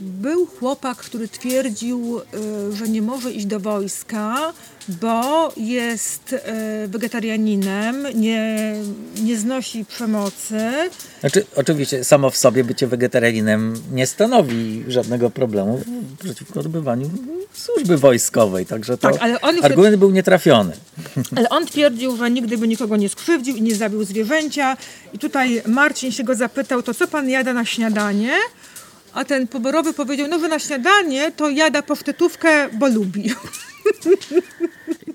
Był 0.00 0.46
chłopak, 0.46 0.96
który 0.98 1.28
twierdził, 1.28 2.20
y, 2.72 2.76
że 2.76 2.88
nie 2.88 3.02
może 3.02 3.32
iść 3.32 3.46
do 3.46 3.60
wojska, 3.60 4.52
bo 4.88 5.52
jest 5.56 6.32
y, 6.32 6.88
wegetarianinem, 6.88 8.06
nie, 8.14 8.74
nie 9.22 9.36
znosi 9.36 9.84
przemocy. 9.84 10.58
Znaczy, 11.20 11.46
oczywiście 11.56 12.04
samo 12.04 12.30
w 12.30 12.36
sobie 12.36 12.64
bycie 12.64 12.86
wegetarianinem 12.86 13.74
nie 13.92 14.06
stanowi 14.06 14.84
żadnego 14.88 15.30
problemu 15.30 15.80
przeciwko 16.24 16.60
odbywaniu 16.60 17.10
służby 17.54 17.98
wojskowej, 17.98 18.66
także 18.66 18.98
to 18.98 19.10
Tak, 19.10 19.22
ale 19.22 19.40
on- 19.40 19.64
argument 19.64 19.96
był 19.96 20.10
nietrafiony. 20.10 20.72
Ale 21.36 21.48
on 21.48 21.66
twierdził, 21.66 22.16
że 22.16 22.30
nigdy 22.30 22.58
by 22.58 22.68
nikogo 22.68 22.96
nie 22.96 23.08
skrzywdził 23.08 23.56
i 23.56 23.62
nie 23.62 23.74
zabił 23.74 24.04
zwierzęcia. 24.04 24.76
I 25.12 25.18
tutaj 25.18 25.62
Marcin 25.66 26.12
się 26.12 26.24
go 26.24 26.34
zapytał, 26.34 26.82
to 26.82 26.94
co 26.94 27.06
pan 27.08 27.28
jada 27.28 27.52
na 27.52 27.64
śniadanie? 27.64 28.32
A 29.16 29.24
ten 29.24 29.48
poborowy 29.48 29.92
powiedział, 29.92 30.28
no 30.28 30.38
że 30.38 30.48
na 30.48 30.58
śniadanie 30.58 31.32
to 31.32 31.50
jada 31.50 31.82
pasztetówkę, 31.82 32.68
bo 32.72 32.88
lubi. 32.88 33.30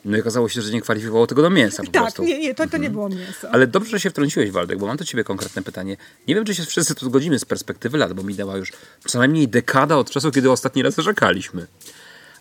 No 0.06 0.18
i 0.18 0.22
okazało 0.22 0.50
się, 0.50 0.62
że 0.62 0.72
nie 0.72 0.82
kwalifikowało 0.82 1.28
tego 1.28 1.42
do 1.42 1.50
mięsa 1.50 1.84
po 1.84 1.92
tak, 1.92 2.02
prostu. 2.04 2.24
nie, 2.24 2.40
nie, 2.40 2.56
to, 2.56 2.68
to 2.68 2.78
nie 2.78 2.90
było 2.90 3.10
mięso. 3.10 3.52
Ale 3.52 3.68
dobrze, 3.68 3.92
że 3.92 4.00
się 4.00 4.10
wtrąciłeś, 4.10 4.52
Waldek, 4.52 4.80
bo 4.80 4.88
mam 4.88 4.98
do 4.98 5.06
ciebie 5.06 5.24
konkretne 5.24 5.62
pytanie. 5.62 5.98
Nie 6.28 6.36
wiem, 6.36 6.46
czy 6.46 6.56
się 6.56 6.64
wszyscy 6.64 6.96
tu 6.96 7.06
zgodzimy 7.06 7.40
z 7.40 7.46
perspektywy 7.46 7.98
lat, 7.98 8.14
bo 8.14 8.24
minęła 8.24 8.58
już 8.58 8.72
co 9.08 9.20
najmniej 9.20 9.48
dekada 9.48 9.98
od 9.98 10.12
czasu, 10.12 10.32
kiedy 10.32 10.52
ostatni 10.52 10.84
raz 10.84 10.98
narzekaliśmy. 10.98 11.68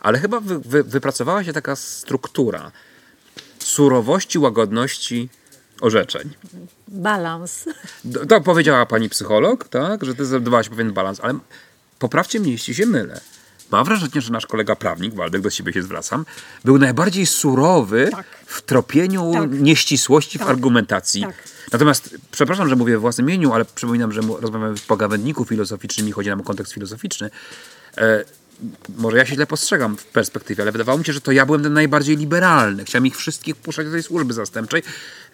Ale 0.01 0.19
chyba 0.19 0.41
wy, 0.41 0.59
wy, 0.59 0.85
wypracowała 0.85 1.45
się 1.45 1.53
taka 1.53 1.77
struktura 1.77 2.73
surowości, 3.59 4.39
łagodności 4.39 5.29
orzeczeń. 5.81 6.31
Balans. 6.91 7.65
D- 8.05 8.27
To 8.27 8.41
powiedziała 8.41 8.87
pani 8.87 9.09
psycholog, 9.09 9.69
tak, 9.69 10.05
że 10.05 10.15
ty 10.15 10.25
zbudowałaś 10.27 10.69
pewien 10.69 10.93
balans, 10.93 11.21
ale 11.23 11.39
poprawcie 11.99 12.41
mnie, 12.41 12.53
jeśli 12.53 12.75
się 12.75 12.87
mylę. 12.87 13.21
Mam 13.71 13.85
wrażenie, 13.85 14.21
że 14.21 14.33
nasz 14.33 14.47
kolega 14.47 14.77
prawnik, 14.77 15.15
Waldek, 15.15 15.43
do 15.43 15.51
siebie 15.51 15.73
się 15.73 15.83
zwracam, 15.83 16.25
był 16.65 16.79
najbardziej 16.79 17.27
surowy 17.27 18.09
Tak. 18.13 18.27
w 18.47 18.63
tropieniu 18.63 19.33
Tak. 19.35 19.51
nieścisłości 19.61 20.39
w 20.39 20.41
Tak. 20.41 20.51
argumentacji. 20.51 21.23
Tak. 21.23 21.35
Natomiast, 21.73 22.17
przepraszam, 22.31 22.69
że 22.69 22.77
mówię 22.77 22.99
w 22.99 23.01
własnym 23.01 23.27
imieniu, 23.29 23.53
ale 23.53 23.65
przypominam, 23.65 24.13
że 24.13 24.21
rozmawiamy 24.41 24.77
w 24.77 24.87
pogawędniku 24.87 25.45
filozoficznym 25.45 26.09
i 26.09 26.13
chodzi 26.13 26.29
nam 26.29 26.41
o 26.41 26.45
kontekst 26.45 26.73
filozoficzny. 26.73 27.31
E, 27.99 28.25
może 28.99 29.17
ja 29.17 29.27
się 29.27 29.35
źle 29.35 29.47
postrzegam 29.47 29.97
w 29.97 30.05
perspektywie, 30.07 30.63
ale 30.63 30.73
wydawało 30.73 30.99
mi 30.99 31.05
się, 31.05 31.13
że 31.13 31.21
to 31.21 31.33
ja 31.33 31.47
byłem 31.47 31.63
ten 31.63 31.73
najbardziej 31.73 32.17
liberalny. 32.17 32.85
Chciałem 32.85 33.07
ich 33.07 33.17
wszystkich 33.17 33.57
wpuszczać 33.57 33.87
do 33.87 33.93
tej 33.93 34.03
służby 34.03 34.33
zastępczej. 34.33 34.83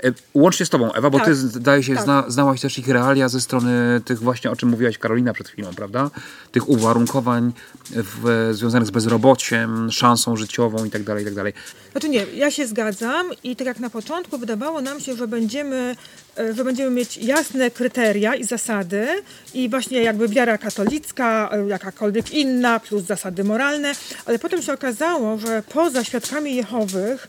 E, 0.05 0.13
łącznie 0.35 0.67
z 0.67 0.71
tobą, 0.71 0.93
Ewa, 0.93 1.11
bo 1.11 1.19
Tak. 1.19 1.27
ty 1.27 1.35
zdaje 1.35 1.83
się 1.83 1.95
Tak. 1.95 2.05
zna, 2.05 2.25
znałaś 2.29 2.61
też 2.61 2.79
ich 2.79 2.89
realia 2.89 3.29
ze 3.29 3.41
strony 3.41 4.01
tych 4.05 4.19
właśnie, 4.21 4.51
o 4.51 4.57
czym 4.57 4.69
mówiłaś 4.69 4.99
Karolina 4.99 5.33
przed 5.33 5.49
chwilą, 5.49 5.75
prawda? 5.75 6.11
Tych 6.53 6.69
uwarunkowań 6.69 7.53
w, 7.91 8.51
związanych 8.53 8.89
z 8.89 8.91
bezrobociem, 8.91 9.91
szansą 9.93 10.37
życiową 10.37 10.85
i 10.85 10.91
tak 10.91 11.03
dalej, 11.03 11.23
i 11.23 11.27
tak 11.27 11.35
dalej. 11.35 11.53
Znaczy 11.93 12.09
nie, 12.09 12.27
ja 12.35 12.51
się 12.51 12.67
zgadzam 12.67 13.27
i 13.45 13.57
tak 13.57 13.67
jak 13.67 13.81
na 13.81 13.91
początku 13.91 14.39
wydawało 14.39 14.81
nam 14.81 15.01
się, 15.01 15.17
że 15.17 15.29
będziemy, 15.29 15.97
e, 16.39 16.55
że 16.55 16.65
będziemy 16.65 16.91
mieć 16.91 17.17
jasne 17.17 17.71
kryteria 17.71 18.35
i 18.35 18.45
zasady 18.45 19.09
i 19.55 19.69
właśnie 19.69 20.03
jakby 20.03 20.29
wiara 20.29 20.59
katolicka, 20.59 21.51
e, 21.53 21.69
jakakolwiek 21.69 22.31
inna, 22.33 22.81
plus 22.81 23.03
zasady 23.05 23.45
moralne, 23.45 23.93
ale 24.27 24.39
potem 24.39 24.63
się 24.63 24.73
okazało, 24.73 25.39
że 25.39 25.63
poza 25.73 26.05
świadkami 26.05 26.55
Jehowych, 26.57 27.29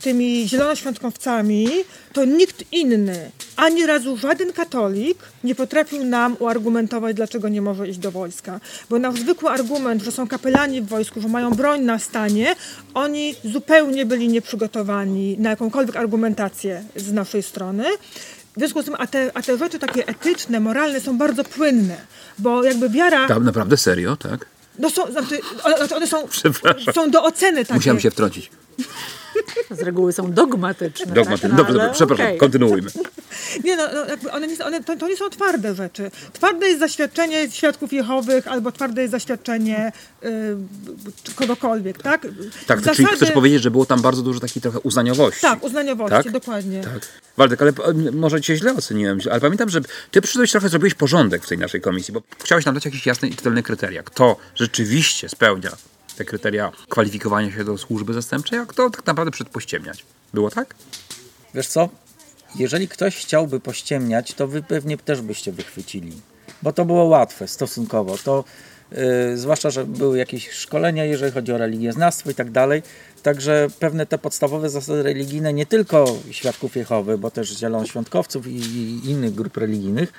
tymi 0.00 0.48
zielonoświątkowcami, 0.48 1.68
to 2.12 2.24
nikt 2.24 2.64
inny, 2.72 3.30
ani 3.56 3.86
razu 3.86 4.16
żaden 4.16 4.52
katolik 4.52 5.18
nie 5.44 5.54
potrafił 5.54 6.04
nam 6.04 6.36
uargumentować, 6.38 7.16
dlaczego 7.16 7.48
nie 7.48 7.62
może 7.62 7.88
iść 7.88 7.98
do 7.98 8.10
wojska. 8.10 8.60
Bo 8.90 8.98
nasz 8.98 9.20
zwykły 9.20 9.50
argument, 9.50 10.02
że 10.02 10.12
są 10.12 10.28
kapelani 10.28 10.82
w 10.82 10.86
wojsku, 10.86 11.20
że 11.20 11.28
mają 11.28 11.50
broń 11.50 11.80
na 11.80 11.98
stanie, 11.98 12.56
oni 12.94 13.34
zupełnie 13.44 14.06
byli 14.06 14.28
nieprzygotowani 14.28 15.36
na 15.38 15.50
jakąkolwiek 15.50 15.96
argumentację 15.96 16.84
z 16.96 17.12
naszej 17.12 17.42
strony. 17.42 17.84
W 18.56 18.58
związku 18.58 18.82
z 18.82 18.84
tym, 18.84 18.94
a 18.98 19.06
te, 19.06 19.30
a 19.34 19.42
te 19.42 19.58
rzeczy 19.58 19.78
takie 19.78 20.06
etyczne, 20.06 20.60
moralne 20.60 21.00
są 21.00 21.18
bardzo 21.18 21.44
płynne, 21.44 21.96
bo 22.38 22.64
jakby 22.64 22.90
wiara, 22.90 23.28
Tam 23.28 23.44
naprawdę 23.44 23.76
serio, 23.76 24.16
tak? 24.16 24.46
no 24.78 24.90
są, 24.90 25.12
znaczy, 25.12 25.40
one, 25.62 25.76
znaczy 25.76 25.96
one 25.96 26.06
są, 26.06 26.28
są 26.94 27.10
do 27.10 27.24
oceny 27.24 27.64
takie. 27.64 27.74
Musiałem 27.74 28.00
się 28.00 28.10
wtrącić. 28.10 28.50
Z 29.70 29.80
reguły 29.82 30.12
są 30.12 30.32
dogmatyczne. 30.32 31.06
Dogmaty. 31.06 31.42
tak? 31.42 31.50
No, 31.50 31.56
Dobrze, 31.56 31.72
ale 31.74 31.82
dobrze, 31.82 31.90
przepraszam, 31.92 32.26
okej. 32.26 32.38
kontynuujmy. 32.38 32.90
Nie, 33.64 33.76
no, 33.76 33.82
no 33.94 34.04
jakby 34.06 34.32
one, 34.32 34.46
nie, 34.46 34.64
one 34.64 34.84
to, 34.84 34.96
to 34.96 35.08
nie 35.08 35.16
są 35.16 35.30
twarde 35.30 35.74
rzeczy. 35.74 36.10
Twarde 36.32 36.66
jest 36.66 36.80
zaświadczenie 36.80 37.50
świadków 37.50 37.92
Jehowych 37.92 38.48
albo 38.48 38.72
twarde 38.72 39.00
jest 39.02 39.10
zaświadczenie 39.12 39.92
y, 40.24 40.28
kogokolwiek, 41.34 42.02
tak? 42.02 42.26
Tak, 42.66 42.82
to 42.82 42.94
czyli 42.94 43.08
chcesz 43.08 43.30
powiedzieć, 43.30 43.62
że 43.62 43.70
było 43.70 43.86
tam 43.86 44.02
bardzo 44.02 44.22
dużo 44.22 44.40
takiej 44.40 44.62
trochę 44.62 44.80
uznaniowości. 44.80 45.40
Tak, 45.40 45.64
uznaniowości, 45.64 46.16
Tak? 46.24 46.30
dokładnie. 46.32 46.80
Tak. 46.80 47.08
Waldek, 47.36 47.62
ale 47.62 47.70
e, 47.70 48.10
może 48.12 48.40
cię 48.40 48.56
źle 48.56 48.74
oceniłem, 48.74 49.18
ale 49.30 49.40
pamiętam, 49.40 49.68
że 49.70 49.80
ty 50.10 50.20
przyszedłeś 50.20 50.50
trochę, 50.50 50.68
zrobiłeś 50.68 50.94
porządek 50.94 51.44
w 51.44 51.48
tej 51.48 51.58
naszej 51.58 51.80
komisji, 51.80 52.14
bo 52.14 52.22
chciałeś 52.44 52.64
nam 52.64 52.74
dać 52.74 52.84
jakieś 52.84 53.06
jasne 53.06 53.28
i 53.28 53.34
czytelne 53.36 53.62
kryteria. 53.62 54.02
Kto 54.02 54.36
rzeczywiście 54.54 55.28
spełnia 55.28 55.70
te 56.16 56.24
kryteria 56.24 56.72
kwalifikowania 56.88 57.52
się 57.52 57.64
do 57.64 57.78
służby 57.78 58.14
zastępczej, 58.14 58.58
a 58.58 58.66
kto 58.66 58.90
tak 58.90 59.06
naprawdę 59.06 59.30
przyszedł 59.30 59.50
pościemniać. 59.50 60.04
Było 60.34 60.50
tak? 60.50 60.74
Wiesz 61.54 61.66
co? 61.66 61.88
Jeżeli 62.56 62.88
ktoś 62.88 63.16
chciałby 63.16 63.60
pościemniać, 63.60 64.34
to 64.34 64.48
wy 64.48 64.62
pewnie 64.62 64.98
też 64.98 65.20
byście 65.20 65.52
wychwycili. 65.52 66.12
Bo 66.62 66.72
to 66.72 66.84
było 66.84 67.04
łatwe 67.04 67.48
stosunkowo. 67.48 68.18
To 68.18 68.44
yy, 68.92 68.98
zwłaszcza, 69.36 69.70
że 69.70 69.84
były 69.86 70.18
jakieś 70.18 70.50
szkolenia, 70.50 71.04
jeżeli 71.04 71.32
chodzi 71.32 71.52
o 71.52 71.58
religioznawstwo 71.58 72.30
i 72.30 72.34
tak 72.34 72.50
dalej. 72.50 72.82
Także 73.22 73.68
pewne 73.78 74.06
te 74.06 74.18
podstawowe 74.18 74.70
zasady 74.70 75.02
religijne, 75.02 75.52
nie 75.52 75.66
tylko 75.66 76.16
świadków 76.30 76.76
Jehowy, 76.76 77.18
bo 77.18 77.30
też 77.30 77.58
zielonoświątkowców 77.58 78.46
i, 78.46 78.56
i 78.56 79.10
innych 79.10 79.34
grup 79.34 79.56
religijnych, 79.56 80.12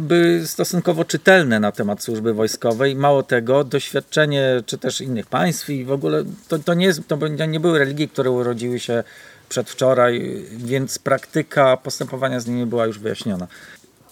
były 0.00 0.46
stosunkowo 0.46 1.04
czytelne 1.04 1.60
na 1.60 1.72
temat 1.72 2.02
służby 2.02 2.34
wojskowej. 2.34 2.96
Mało 2.96 3.22
tego, 3.22 3.64
doświadczenie 3.64 4.62
czy 4.66 4.78
też 4.78 5.00
innych 5.00 5.26
państw 5.26 5.70
i 5.70 5.84
w 5.84 5.92
ogóle 5.92 6.24
to, 6.48 6.58
to, 6.58 6.74
nie, 6.74 6.86
jest, 6.86 7.00
to 7.08 7.28
nie 7.28 7.60
były 7.60 7.78
religie, 7.78 8.08
które 8.08 8.30
urodziły 8.30 8.80
się 8.80 9.04
przedwczoraj, 9.48 10.44
więc 10.56 10.98
praktyka 10.98 11.76
postępowania 11.76 12.40
z 12.40 12.46
nimi 12.46 12.66
była 12.66 12.86
już 12.86 12.98
wyjaśniona. 12.98 13.46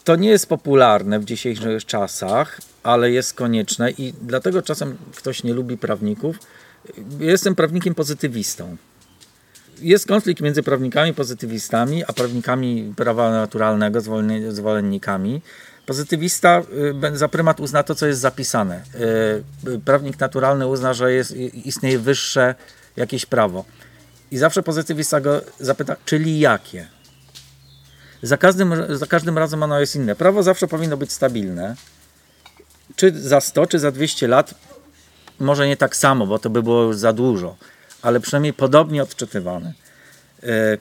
To 0.05 0.17
nie 0.17 0.29
jest 0.29 0.47
popularne 0.47 1.21
w 1.21 1.25
dzisiejszych 1.25 1.87
czasach, 1.87 2.61
ale 2.83 3.11
jest 3.11 3.35
konieczne 3.35 3.91
i 3.91 4.15
dlatego 4.23 4.63
czasem 4.63 4.97
ktoś 5.17 5.45
nie 5.45 5.55
lubi 5.55 5.79
prawników. 5.79 6.37
Jestem 7.21 7.55
prawnikiem 7.55 7.95
pozytywistą. 7.95 8.77
Jest 9.81 10.07
konflikt 10.07 10.43
między 10.43 10.63
prawnikami 10.63 11.15
pozytywistami, 11.15 12.05
a 12.05 12.13
prawnikami 12.13 12.95
prawa 12.97 13.31
naturalnego, 13.31 14.01
zwolennikami. 14.49 15.43
Pozytywista 15.87 16.63
y, 17.13 17.17
za 17.17 17.29
prymat 17.29 17.61
uzna 17.61 17.83
to, 17.83 17.95
co 17.95 18.07
jest 18.07 18.21
zapisane. 18.21 18.83
Y, 19.65 19.71
y, 19.71 19.79
Prawnik 19.79 20.21
naturalny 20.21 20.67
uzna, 20.67 20.95
że 20.95 21.13
jest, 21.13 21.37
istnieje 21.37 21.99
wyższe 21.99 22.55
jakieś 22.97 23.27
prawo. 23.27 23.65
I 24.31 24.39
zawsze 24.39 24.63
pozytywista 24.63 25.21
go 25.21 25.41
zapyta, 25.61 25.97
czyli 26.05 26.41
jakie? 26.41 26.87
Za 28.23 28.37
każdym, 28.37 28.75
za 28.97 29.07
każdym 29.07 29.39
razem 29.39 29.63
ono 29.63 29.81
jest 29.81 29.97
inne. 29.97 30.17
Prawo 30.17 30.43
zawsze 30.43 30.69
powinno 30.69 30.97
być 30.97 31.13
stabilne. 31.13 31.77
Czy 32.97 33.21
za 33.21 33.41
100, 33.41 33.67
czy 33.67 33.79
za 33.79 33.91
200 33.91 34.29
lat, 34.29 34.55
może 35.39 35.69
nie 35.69 35.77
tak 35.77 35.97
samo, 35.97 36.27
bo 36.27 36.39
to 36.39 36.51
by 36.51 36.63
było 36.63 36.95
za 36.95 37.13
dużo, 37.13 37.57
ale 38.03 38.21
przynajmniej 38.21 38.53
podobnie 38.53 39.03
odczytywane. 39.03 39.73
E, 40.43 40.79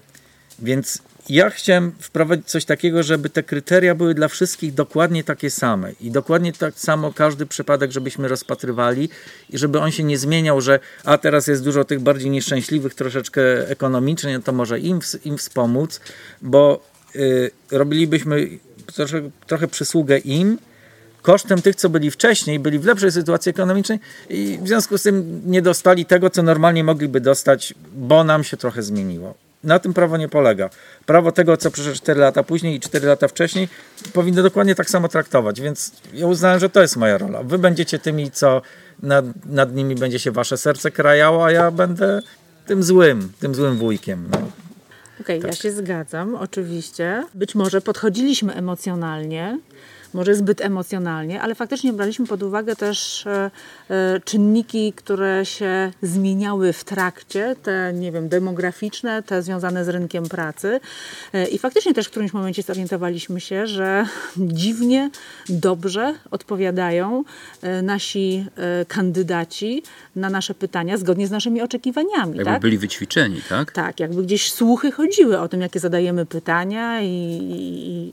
Więc 0.62 1.02
ja 1.30 1.50
chciałem 1.50 1.92
wprowadzić 2.00 2.48
coś 2.48 2.66
takiego, 2.66 3.04
żeby 3.04 3.30
te 3.30 3.44
kryteria 3.44 3.96
były 3.96 4.14
dla 4.14 4.28
wszystkich 4.28 4.74
dokładnie 4.74 5.24
takie 5.24 5.50
same 5.50 5.92
i 6.02 6.12
dokładnie 6.12 6.54
tak 6.54 6.80
samo 6.80 7.14
każdy 7.14 7.46
przypadek, 7.46 7.92
żebyśmy 7.92 8.28
rozpatrywali 8.28 9.10
i 9.50 9.58
żeby 9.58 9.80
on 9.80 9.92
się 9.92 10.04
nie 10.04 10.18
zmieniał, 10.18 10.62
że 10.62 10.80
a 11.04 11.18
teraz 11.18 11.48
jest 11.48 11.64
dużo 11.64 11.84
tych 11.84 12.00
bardziej 12.00 12.30
nieszczęśliwych 12.30 12.94
troszeczkę 12.94 13.70
ekonomicznie, 13.70 14.40
to 14.40 14.52
może 14.52 14.80
im, 14.80 15.00
im 15.26 15.38
wspomóc, 15.38 16.02
bo 16.42 16.84
y, 17.16 17.52
robilibyśmy 17.72 18.48
trochę, 18.96 19.30
trochę 19.48 19.68
przysługę 19.68 20.18
im, 20.18 20.58
kosztem 21.22 21.62
tych, 21.62 21.76
co 21.76 21.90
byli 21.90 22.12
wcześniej, 22.12 22.60
byli 22.60 22.80
w 22.80 22.86
lepszej 22.86 23.12
sytuacji 23.12 23.50
ekonomicznej 23.50 24.00
i 24.30 24.60
w 24.62 24.68
związku 24.68 24.98
z 24.98 25.04
tym 25.04 25.42
nie 25.46 25.62
dostali 25.62 26.06
tego, 26.06 26.30
co 26.30 26.44
normalnie 26.44 26.84
mogliby 26.84 27.22
dostać, 27.22 27.74
bo 27.94 28.24
nam 28.24 28.44
się 28.44 28.58
trochę 28.58 28.84
zmieniło. 28.84 29.34
Na 29.64 29.80
tym 29.80 29.94
prawo 29.94 30.18
nie 30.18 30.30
polega. 30.30 30.70
Prawo 31.06 31.32
tego, 31.32 31.58
co 31.58 31.72
przyszło 31.72 31.94
4 31.94 32.20
lata 32.20 32.44
później 32.44 32.76
i 32.76 32.80
4 32.80 33.08
lata 33.08 33.28
wcześniej, 33.28 33.68
powinno 34.14 34.44
dokładnie 34.44 34.76
tak 34.76 34.90
samo 34.90 35.08
traktować. 35.08 35.62
Więc 35.62 35.92
ja 36.14 36.28
uznałem, 36.28 36.60
że 36.60 36.70
to 36.70 36.82
jest 36.82 36.98
moja 36.98 37.18
rola. 37.18 37.44
Wy 37.44 37.58
będziecie 37.58 38.00
tymi, 38.00 38.32
co 38.32 38.62
nad, 39.04 39.26
nad 39.46 39.76
nimi 39.76 39.96
będzie 39.96 40.20
się 40.20 40.32
wasze 40.32 40.58
serce 40.58 40.92
krajało, 40.92 41.46
a 41.46 41.52
ja 41.52 41.72
będę 41.72 42.22
tym 42.66 42.84
złym, 42.84 43.32
tym 43.40 43.56
złym 43.56 43.78
wujkiem. 43.78 44.28
No. 44.32 44.38
Okej, 45.22 45.42
ja 45.46 45.54
się 45.54 45.72
zgadzam, 45.72 46.36
oczywiście. 46.36 47.24
Być 47.34 47.56
może 47.56 47.82
podchodziliśmy 47.82 48.54
emocjonalnie, 48.54 49.60
może 50.14 50.36
zbyt 50.36 50.62
emocjonalnie, 50.62 51.42
ale 51.42 51.56
faktycznie 51.56 51.94
braliśmy 51.94 52.28
pod 52.28 52.44
uwagę 52.44 52.76
też 52.76 53.28
e, 53.28 53.52
e, 53.90 54.20
czynniki, 54.20 54.94
które 54.94 55.46
się 55.46 55.92
zmieniały 56.02 56.74
w 56.74 56.84
trakcie, 56.84 57.56
te, 57.64 57.94
nie 57.94 58.12
wiem, 58.12 58.30
demograficzne, 58.30 59.24
te 59.24 59.42
związane 59.42 59.86
z 59.86 59.90
rynkiem 59.90 60.24
pracy. 60.24 60.80
E, 61.34 61.48
I 61.48 61.58
faktycznie 61.58 61.94
też 61.94 62.08
w 62.08 62.10
którymś 62.10 62.34
momencie 62.34 62.64
zorientowaliśmy 62.64 63.42
się, 63.42 63.68
że 63.68 64.06
dziwnie 64.38 65.10
dobrze 65.50 66.14
odpowiadają 66.32 67.24
nasi 67.84 68.46
kandydaci 68.88 69.84
na 70.16 70.30
nasze 70.30 70.54
pytania 70.54 70.98
zgodnie 70.98 71.28
z 71.28 71.32
naszymi 71.32 71.62
oczekiwaniami. 71.62 72.38
Jakby 72.38 72.46
tak? 72.46 72.62
byli 72.62 72.78
wyćwiczeni, 72.78 73.42
tak? 73.50 73.72
Tak, 73.72 74.00
jakby 74.00 74.24
gdzieś 74.24 74.52
słuchy 74.52 74.92
chodziły 74.92 75.40
o 75.40 75.48
tym, 75.48 75.62
jakie 75.62 75.80
zadajemy 75.80 76.26
pytania 76.26 77.02
i, 77.02 77.08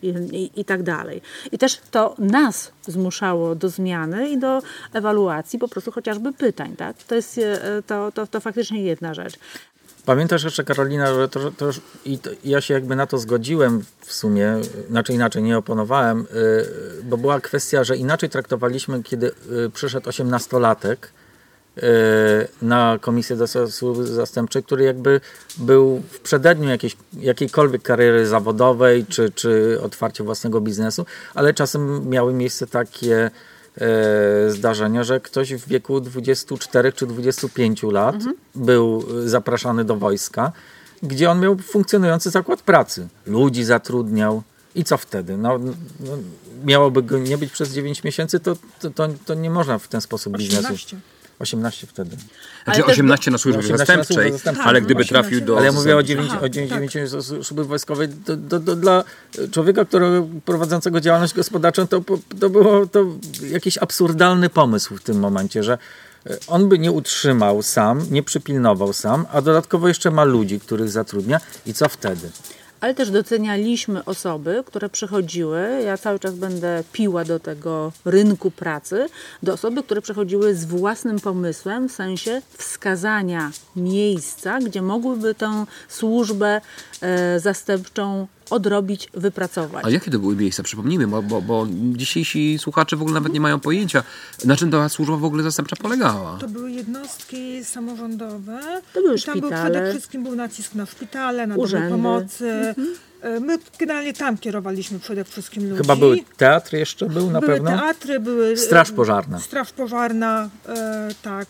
i, 0.02 0.08
i, 0.36 0.60
i 0.60 0.64
tak 0.64 0.82
dalej. 0.82 1.22
I 1.52 1.58
też 1.58 1.80
to 1.90 2.14
nas 2.18 2.72
zmuszało 2.86 3.54
do 3.54 3.68
zmiany 3.68 4.28
i 4.28 4.38
do 4.38 4.62
ewaluacji 4.92 5.58
po 5.58 5.68
prostu 5.68 5.92
chociażby 5.92 6.32
pytań. 6.32 6.76
Tak? 6.76 6.96
To 7.02 7.14
jest 7.14 7.38
e, 7.38 7.82
to, 7.86 8.12
to, 8.12 8.26
to 8.26 8.40
faktycznie 8.40 8.82
jedna 8.82 9.14
rzecz. 9.14 9.38
Pamiętasz 10.06 10.44
jeszcze, 10.44 10.64
Karolina, 10.64 11.14
że 11.14 11.28
to, 11.28 11.50
to 11.50 11.66
już, 11.66 11.80
i 12.04 12.18
to, 12.18 12.30
ja 12.44 12.60
się 12.60 12.74
jakby 12.74 12.96
na 12.96 13.06
to 13.06 13.18
zgodziłem 13.18 13.84
w 14.00 14.12
sumie, 14.12 14.52
znaczy 14.90 15.12
inaczej 15.12 15.42
nie 15.42 15.58
oponowałem, 15.58 16.20
y, 17.00 17.02
bo 17.04 17.16
była 17.16 17.40
kwestia, 17.40 17.84
że 17.84 17.96
inaczej 17.96 18.30
traktowaliśmy, 18.30 19.02
kiedy 19.02 19.26
y, 19.66 19.70
przyszedł 19.70 20.08
osiemnastolatek 20.08 21.12
na 22.62 22.98
komisję 23.00 23.36
do 23.36 23.46
służby 23.70 24.06
zastępczej, 24.06 24.62
który 24.62 24.84
jakby 24.84 25.20
był 25.56 26.02
w 26.10 26.20
przededniu 26.20 26.68
jakiejś, 26.68 26.96
jakiejkolwiek 27.18 27.82
kariery 27.82 28.26
zawodowej, 28.26 29.06
czy, 29.06 29.30
czy 29.30 29.78
otwarcia 29.82 30.24
własnego 30.24 30.60
biznesu, 30.60 31.06
ale 31.34 31.54
czasem 31.54 32.08
miały 32.08 32.32
miejsce 32.32 32.66
takie 32.66 33.30
e, 33.78 34.50
zdarzenia, 34.50 35.04
że 35.04 35.20
ktoś 35.20 35.54
w 35.54 35.68
wieku 35.68 36.00
24 36.00 36.92
czy 36.92 37.06
25 37.06 37.82
lat 37.82 38.16
był 38.54 39.04
e, 39.24 39.28
zapraszany 39.28 39.84
do 39.84 39.96
wojska, 39.96 40.52
gdzie 41.02 41.30
on 41.30 41.40
miał 41.40 41.56
funkcjonujący 41.56 42.30
zakład 42.30 42.62
pracy. 42.62 43.08
Ludzi 43.26 43.64
zatrudniał. 43.64 44.42
I 44.74 44.84
co 44.84 44.96
wtedy? 44.96 45.36
No, 45.36 45.58
no, 45.58 46.18
miałoby 46.64 47.02
go 47.02 47.18
nie 47.18 47.38
być 47.38 47.52
przez 47.52 47.70
9 47.72 48.04
miesięcy, 48.04 48.40
to, 48.40 48.56
to, 48.80 48.90
to, 48.90 49.08
to 49.26 49.34
nie 49.34 49.50
można 49.50 49.78
w 49.78 49.88
ten 49.88 50.00
sposób 50.00 50.38
biznesu. 50.38 50.66
18. 50.66 50.96
18 51.38 51.86
wtedy. 51.86 52.16
Znaczy 52.64 52.80
Ale 52.80 52.82
też 52.82 52.92
18 52.92 53.30
na 53.30 53.38
służbie 53.38 53.58
18 53.58 53.72
na 53.72 53.78
zastępczej, 53.78 54.14
służbie 54.16 54.32
zastępczej. 54.32 54.64
ale 54.66 54.78
Tak, 54.78 54.84
gdyby 54.84 55.00
18 55.00 55.12
trafił 55.30 55.46
do... 55.46 55.56
Ale 55.56 55.66
ja 55.66 55.72
mówię 55.72 55.96
o 55.96 56.00
zasadniczej- 56.00 56.06
9, 56.06 56.30
Aha, 56.32 56.40
o 56.44 56.48
9, 56.48 56.70
tak. 56.70 56.88
9 56.88 57.12
służby 57.24 57.64
wojskowej. 57.64 58.08
To, 58.08 58.36
to, 58.50 58.60
to 58.60 58.76
dla 58.76 59.04
człowieka, 59.52 59.84
który 59.84 60.22
prowadzącego 60.44 61.00
działalność 61.00 61.34
gospodarczą, 61.34 61.86
to, 61.86 62.00
to 62.40 62.50
było 62.50 62.86
to 62.86 63.04
jakiś 63.50 63.78
absurdalny 63.78 64.48
pomysł 64.50 64.96
w 64.96 65.02
tym 65.02 65.18
momencie, 65.18 65.62
że 65.62 65.78
e, 66.26 66.36
on 66.46 66.68
by 66.68 66.78
nie 66.78 66.92
utrzymał 66.92 67.62
sam, 67.62 68.06
nie 68.10 68.22
przypilnował 68.22 68.92
sam, 68.92 69.26
a 69.32 69.40
dodatkowo 69.42 69.88
jeszcze 69.88 70.10
ma 70.10 70.24
ludzi, 70.24 70.60
których 70.60 70.90
zatrudnia 70.90 71.40
i 71.66 71.74
co 71.74 71.88
wtedy? 71.88 72.30
Ale 72.80 72.94
też 72.94 73.10
docenialiśmy 73.10 74.04
osoby, 74.04 74.62
które 74.66 74.88
przychodziły, 74.88 75.82
ja 75.84 75.96
cały 75.96 76.18
czas 76.18 76.34
będę 76.34 76.84
piła 76.92 77.24
do 77.24 77.40
tego 77.40 77.92
rynku 78.04 78.50
pracy, 78.50 79.08
do 79.42 79.52
osoby, 79.52 79.82
które 79.82 80.02
przychodziły 80.02 80.54
z 80.54 80.64
własnym 80.64 81.20
pomysłem, 81.20 81.88
w 81.88 81.92
sensie 81.92 82.42
wskazania 82.58 83.50
miejsca, 83.76 84.58
gdzie 84.58 84.82
mogłyby 84.82 85.34
tę 85.34 85.64
służbę 85.88 86.60
e, 87.00 87.40
zastępczą 87.40 88.26
odrobić, 88.50 89.08
wypracować. 89.14 89.84
A 89.84 89.90
jakie 89.90 90.10
to 90.10 90.18
były 90.18 90.36
miejsca? 90.36 90.62
Przypomnijmy, 90.62 91.06
bo, 91.06 91.22
bo, 91.22 91.42
bo 91.42 91.66
dzisiejsi 91.92 92.58
słuchacze 92.58 92.96
w 92.96 93.02
ogóle 93.02 93.14
nawet 93.14 93.32
nie 93.32 93.40
mają 93.40 93.60
pojęcia, 93.60 94.02
na 94.44 94.56
czym 94.56 94.70
ta 94.70 94.88
służba 94.88 95.16
w 95.16 95.24
ogóle 95.24 95.42
zastępcza 95.42 95.76
polegała. 95.76 96.38
To 96.40 96.48
były 96.48 96.70
jednostki 96.72 97.64
samorządowe. 97.64 98.60
To 98.94 99.00
były 99.02 99.16
I 99.16 99.22
tam 99.22 99.40
był 99.40 99.50
przede 99.50 99.90
wszystkim 99.90 100.22
był 100.22 100.36
nacisk 100.36 100.74
na 100.74 100.86
szpitale, 100.86 101.46
na 101.46 101.54
domy 101.54 101.64
Urzędy. 101.64 101.90
pomocy. 101.90 102.74
E, 103.22 103.40
My 103.40 103.58
generalnie 103.78 104.12
tam 104.14 104.38
kierowaliśmy 104.38 104.98
przede 104.98 105.24
wszystkim 105.24 105.62
ludzi. 105.68 105.82
Chyba 105.82 105.96
były 105.96 106.18
teatr 106.36 106.74
jeszcze 106.74 107.08
był 107.08 107.30
na 107.30 107.40
były 107.40 107.52
pewno? 107.52 107.70
teatry, 107.70 108.20
były... 108.20 108.46
e, 108.52 108.56
Straż 108.56 108.92
pożarna. 108.92 109.38
Straż 109.40 109.72
pożarna, 109.72 110.50
e, 110.68 111.08
tak. 111.22 111.46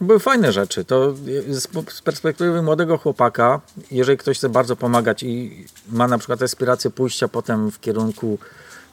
Były 0.00 0.18
fajne 0.18 0.52
rzeczy. 0.52 0.84
To 0.84 1.14
z, 1.48 1.66
perspektywy 2.04 2.62
młodego 2.62 2.98
chłopaka, 2.98 3.60
jeżeli 3.90 4.18
ktoś 4.18 4.38
chce 4.38 4.48
bardzo 4.48 4.76
pomagać 4.76 5.22
i 5.22 5.66
ma 5.88 6.08
na 6.08 6.18
przykład 6.18 6.42
aspirację 6.42 6.90
pójścia 6.90 7.28
potem 7.28 7.70
w 7.70 7.80
kierunku 7.80 8.38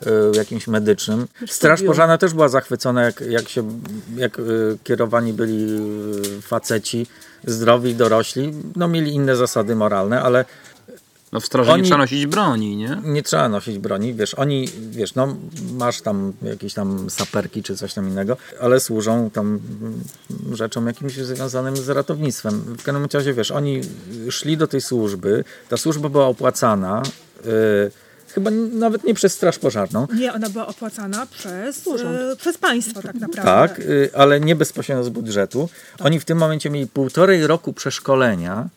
e, 0.05 0.37
jakimś 0.37 0.67
medycznym. 0.67 1.27
Straż. 1.47 1.83
Pożarna 1.83 2.17
też 2.17 2.33
była 2.33 2.49
zachwycona, 2.49 3.03
jak, 3.03 3.21
jak, 3.21 3.49
się, 3.49 3.69
jak 4.17 4.39
e, 4.39 4.41
kierowani 4.83 5.33
byli 5.33 5.65
e, 5.65 6.41
faceci 6.41 7.07
zdrowi, 7.43 7.95
dorośli. 7.95 8.53
No 8.75 8.87
mieli 8.87 9.13
inne 9.13 9.35
zasady 9.35 9.75
moralne, 9.75 10.21
ale 10.21 10.45
No 11.35 11.41
w 11.41 11.45
straży 11.45 11.71
Oni- 11.71 11.81
nie 11.81 11.87
trzeba 11.87 12.01
nosić 12.01 12.25
broni, 12.25 12.77
nie? 12.77 13.01
nie 13.03 13.23
trzeba 13.23 13.49
nosić 13.49 13.77
broni, 13.77 14.13
wiesz, 14.13 14.33
oni, 14.33 14.69
wiesz, 14.89 15.15
no 15.15 15.37
masz 15.73 16.01
tam 16.01 16.33
jakieś 16.41 16.73
tam 16.73 17.09
saperki 17.09 17.63
czy 17.63 17.77
coś 17.77 17.93
tam 17.93 18.07
innego, 18.07 18.37
ale 18.61 18.79
służą 18.79 19.29
tam 19.29 19.59
mm, 19.81 20.55
rzeczom 20.55 20.87
jakimś 20.87 21.13
związanym 21.13 21.77
z 21.77 21.89
ratownictwem. 21.89 22.59
W 22.59 22.83
każdym 22.83 23.07
razie, 23.13 23.33
wiesz, 23.33 23.51
oni 23.51 23.81
szli 24.29 24.57
do 24.57 24.67
tej 24.67 24.81
służby, 24.81 25.43
ta 25.69 25.77
służba 25.77 26.09
była 26.09 26.27
opłacana, 26.27 27.03
yy, 27.45 27.91
chyba 28.33 28.51
nawet 28.73 29.03
nie 29.03 29.13
przez 29.13 29.33
straż 29.33 29.59
pożarną, 29.59 30.07
Nie, 30.15 30.33
ona 30.33 30.49
była 30.49 30.67
opłacana 30.67 31.25
przez, 31.25 31.87
e, 31.87 32.35
przez 32.35 32.57
państwo 32.57 33.01
tak 33.01 33.15
naprawdę. 33.15 33.51
tak, 33.51 33.79
yy, 33.79 34.09
ale 34.13 34.39
nie 34.39 34.55
bezpośrednio 34.55 35.03
z 35.03 35.09
budżetu. 35.09 35.69
Oni 35.99 36.19
w 36.19 36.25
tym 36.25 36.37
momencie 36.37 36.69
mieli 36.69 36.87
półtorej 36.87 37.47
roku 37.47 37.73
przeszkolenia 37.73 38.69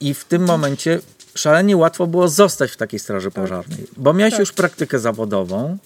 i 0.00 0.14
w 0.14 0.24
tym 0.24 0.44
momencie 0.44 1.00
szalenie 1.34 1.76
łatwo 1.76 2.06
było 2.06 2.28
zostać 2.28 2.70
w 2.70 2.76
takiej 2.76 2.98
straży 3.00 3.30
pożarnej, 3.30 3.86
bo 3.96 4.12
miałeś 4.12 4.32
Tak. 4.34 4.40
już 4.40 4.52
praktykę 4.52 4.98
zawodową. 4.98 5.78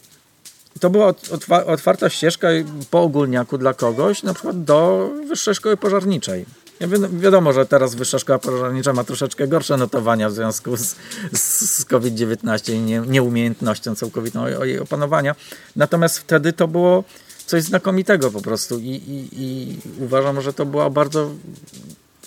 To 0.80 0.90
była 0.90 1.06
ot- 1.06 1.28
otwa- 1.32 1.64
otwarta 1.66 2.10
ścieżka 2.10 2.48
po 2.90 3.02
ogólniaku 3.02 3.58
dla 3.58 3.74
kogoś, 3.74 4.22
na 4.22 4.34
przykład 4.34 4.64
do 4.64 5.10
Wyższej 5.28 5.54
Szkoły 5.54 5.76
Pożarniczej. 5.76 6.44
Ja 6.80 6.88
wi- 6.88 7.18
wiadomo, 7.20 7.52
że 7.52 7.66
teraz 7.66 7.94
Wyższa 7.94 8.18
Szkoła 8.18 8.38
Pożarnicza 8.38 8.92
ma 8.92 9.04
troszeczkę 9.04 9.48
gorsze 9.48 9.76
notowania 9.76 10.28
w 10.28 10.32
związku 10.32 10.76
z, 10.76 10.96
z, 11.32 11.70
z 11.78 11.84
COVID-19 11.84 12.72
i 12.72 12.78
nie, 12.80 13.00
nieumiejętnością 13.06 13.94
całkowitą 13.94 14.46
jej 14.64 14.78
opanowania. 14.78 15.34
Natomiast 15.76 16.18
wtedy 16.18 16.52
to 16.52 16.68
było 16.68 17.04
coś 17.46 17.62
znakomitego 17.62 18.30
po 18.30 18.40
prostu 18.42 18.78
i, 18.78 18.86
i, 18.88 19.28
i 19.42 19.78
uważam, 20.00 20.40
że 20.40 20.52
to 20.52 20.66
była 20.66 20.90
bardzo 20.90 21.30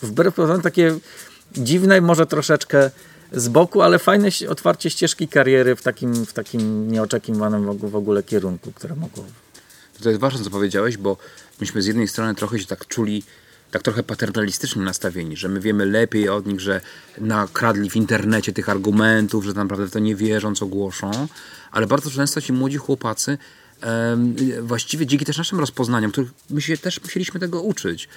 wbrew 0.02 0.36
pozorom 0.36 0.62
takie 0.62 0.96
dziwne, 1.58 2.02
może 2.02 2.26
troszeczkę 2.26 2.92
z 3.32 3.48
boku, 3.48 3.82
ale 3.82 4.00
fajne 4.00 4.30
otwarcie 4.50 4.90
ścieżki 4.90 5.28
kariery 5.28 5.76
w 5.76 5.82
takim, 5.82 6.26
w 6.26 6.34
takim 6.34 6.92
nieoczekiwanym 6.92 7.78
w 7.78 7.96
ogóle- 7.96 8.24
kierunku, 8.24 8.72
które 8.72 8.96
mogło 8.96 9.26
To 10.04 10.10
jest 10.10 10.22
ważne, 10.22 10.44
co 10.44 10.50
powiedziałeś, 10.50 10.98
bo 10.98 11.18
myśmy 11.60 11.82
z 11.82 11.86
jednej 11.86 12.08
strony 12.08 12.36
trochę 12.36 12.60
się 12.60 12.66
tak 12.66 12.88
czuli, 12.88 13.24
tak 13.72 13.82
trochę 13.84 14.04
paternalistycznie 14.04 14.82
nastawieni, 14.82 15.38
że 15.38 15.50
my 15.50 15.60
wiemy 15.60 15.86
lepiej 15.86 16.30
od 16.30 16.48
nich, 16.48 16.60
że 16.60 16.82
nakradli 17.18 17.90
w 17.90 17.96
internecie 17.96 18.54
tych 18.54 18.70
argumentów, 18.70 19.46
że 19.46 19.54
tak 19.54 19.64
naprawdę 19.64 19.90
to 19.90 20.00
nie 20.00 20.16
wierzą, 20.16 20.56
co 20.56 20.66
głoszą, 20.66 21.28
ale 21.72 21.88
bardzo 21.88 22.12
często 22.12 22.42
ci 22.42 22.54
młodzi 22.54 22.78
chłopacy 22.78 23.38
właściwie 24.62 25.06
dzięki 25.06 25.26
też 25.26 25.38
naszym 25.38 25.60
rozpoznaniom, 25.60 26.12
których 26.12 26.32
my 26.50 26.62
się 26.62 26.78
też 26.78 27.02
musieliśmy 27.02 27.40
tego 27.40 27.62
uczyć, 27.62 28.10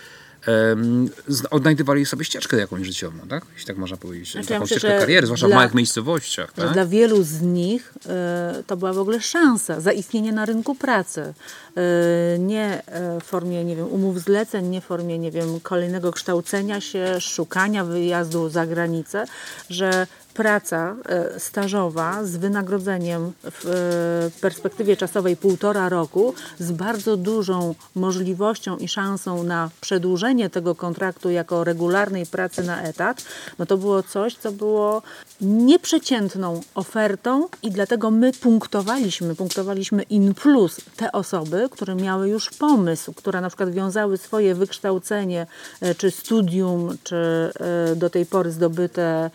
odnajdywali 1.50 2.06
sobie 2.06 2.24
ścieżkę 2.24 2.56
jakąś 2.56 2.86
życiową, 2.86 3.18
tak? 3.28 3.44
Jeśli 3.52 3.66
tak 3.66 3.76
można 3.76 3.96
powiedzieć. 3.96 4.32
Znaczy, 4.32 4.46
ja 4.46 4.48
Taką 4.48 4.60
myślę, 4.64 4.78
ścieżkę 4.78 4.98
kariery, 4.98 5.26
zwłaszcza 5.26 5.46
w 5.46 5.50
dla- 5.50 5.56
małych 5.56 5.74
miejscowościach. 5.74 6.52
Tak? 6.52 6.72
Dla 6.72 6.86
wielu 6.86 7.22
z 7.22 7.40
nich 7.40 7.92
e, 8.08 8.62
to 8.66 8.76
była 8.76 8.92
w 8.92 8.98
ogóle 8.98 9.20
szansa 9.20 9.80
zaistnienie 9.80 10.32
na 10.32 10.44
rynku 10.44 10.74
pracy. 10.74 11.34
E, 11.76 12.38
nie 12.38 12.82
e, 12.86 13.20
w 13.20 13.24
formie, 13.24 13.64
nie 13.64 13.76
wiem, 13.76 13.86
umów 13.86 14.20
zleceń, 14.20 14.66
nie 14.66 14.80
w 14.80 14.84
formie, 14.84 15.18
nie 15.18 15.30
wiem, 15.30 15.60
kolejnego 15.60 16.12
kształcenia 16.12 16.80
się, 16.80 17.20
szukania 17.20 17.84
wyjazdu 17.84 18.48
za 18.48 18.66
granicę, 18.66 19.24
że 19.70 20.06
praca 20.34 20.96
e, 21.06 21.40
stażowa 21.40 22.24
z 22.24 22.36
wynagrodzeniem 22.36 23.32
w 23.42 23.66
e, 23.66 24.40
perspektywie 24.40 24.96
czasowej 24.96 25.36
półtora 25.36 25.88
roku, 25.88 26.34
z 26.58 26.72
bardzo 26.72 27.16
dużą 27.16 27.74
możliwością 27.94 28.76
i 28.76 28.88
szansą 28.88 29.42
na 29.42 29.70
przedłużenie 29.80 30.50
tego 30.50 30.74
kontraktu 30.74 31.30
jako 31.30 31.64
regularnej 31.64 32.26
pracy 32.26 32.62
na 32.62 32.82
etat, 32.82 33.24
no 33.58 33.66
to 33.66 33.76
było 33.76 34.02
coś, 34.02 34.36
co 34.36 34.52
było 34.52 35.02
nieprzeciętną 35.40 36.60
ofertą 36.74 37.48
i 37.62 37.70
dlatego 37.70 38.10
my 38.10 38.32
punktowaliśmy, 38.32 39.34
punktowaliśmy 39.34 40.02
in 40.02 40.34
plus 40.34 40.80
te 40.96 41.12
osoby, 41.12 41.68
które 41.70 41.94
miały 41.94 42.28
już 42.28 42.50
pomysł, 42.50 43.12
które 43.12 43.40
na 43.40 43.48
przykład 43.48 43.70
wiązały 43.70 44.16
swoje 44.16 44.54
wykształcenie, 44.54 45.46
e, 45.80 45.94
czy 45.94 46.10
studium, 46.10 46.96
czy 47.02 47.50
do 47.96 48.10
tej 48.10 48.26
pory 48.26 48.50
zdobyte 48.50 49.30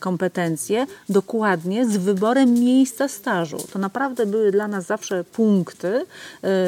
kompetencje, 0.00 0.86
dokładnie 1.08 1.88
z 1.88 1.96
wyborem 1.96 2.54
miejsca 2.54 3.08
stażu. 3.08 3.58
To 3.72 3.78
naprawdę 3.78 4.26
były 4.26 4.52
dla 4.52 4.68
nas 4.68 4.86
zawsze 4.86 5.24
punkty, 5.24 6.04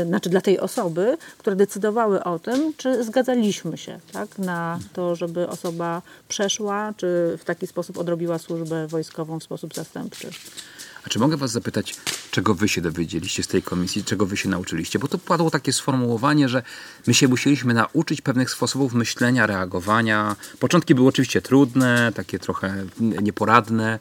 znaczy 0.07 0.31
dla 0.31 0.41
tej 0.41 0.61
osoby, 0.61 1.17
które 1.39 1.57
decydowały 1.57 2.25
o 2.25 2.39
tym, 2.39 2.73
czy 2.77 3.05
zgadzaliśmy 3.05 3.79
się 3.79 3.99
tak, 4.13 4.39
na 4.39 4.79
to, 4.93 5.17
żeby 5.17 5.49
osoba 5.49 6.03
przeszła, 6.29 6.95
czy 6.97 7.39
w 7.39 7.45
taki 7.45 7.67
sposób 7.67 7.99
odrobiła 7.99 8.39
służbę 8.39 8.87
wojskową 8.87 9.41
w 9.41 9.43
sposób 9.43 9.75
zastępczy. 9.75 10.31
A 11.07 11.09
czy 11.09 11.19
mogę 11.19 11.37
was 11.37 11.51
zapytać, 11.51 11.97
czego 12.31 12.55
wy 12.55 12.69
się 12.69 12.81
dowiedzieliście 12.81 13.43
z 13.43 13.47
tej 13.47 13.63
komisji, 13.63 14.05
czego 14.05 14.27
wy 14.27 14.37
się 14.37 14.49
nauczyliście? 14.49 14.99
Bo 14.99 15.09
to 15.09 15.19
padło 15.19 15.51
takie 15.51 15.73
sformułowanie, 15.73 16.49
że 16.49 16.63
my 17.07 17.15
się 17.15 17.29
musieliśmy 17.29 17.75
nauczyć 17.75 18.21
pewnych 18.21 18.51
sposobów 18.51 18.95
myślenia, 18.95 19.47
reagowania. 19.47 20.37
Początki 20.61 20.95
były 20.95 21.09
oczywiście 21.09 21.43
trudne, 21.43 22.13
takie 22.15 22.39
trochę 22.39 22.85
nieporadne, 23.01 23.99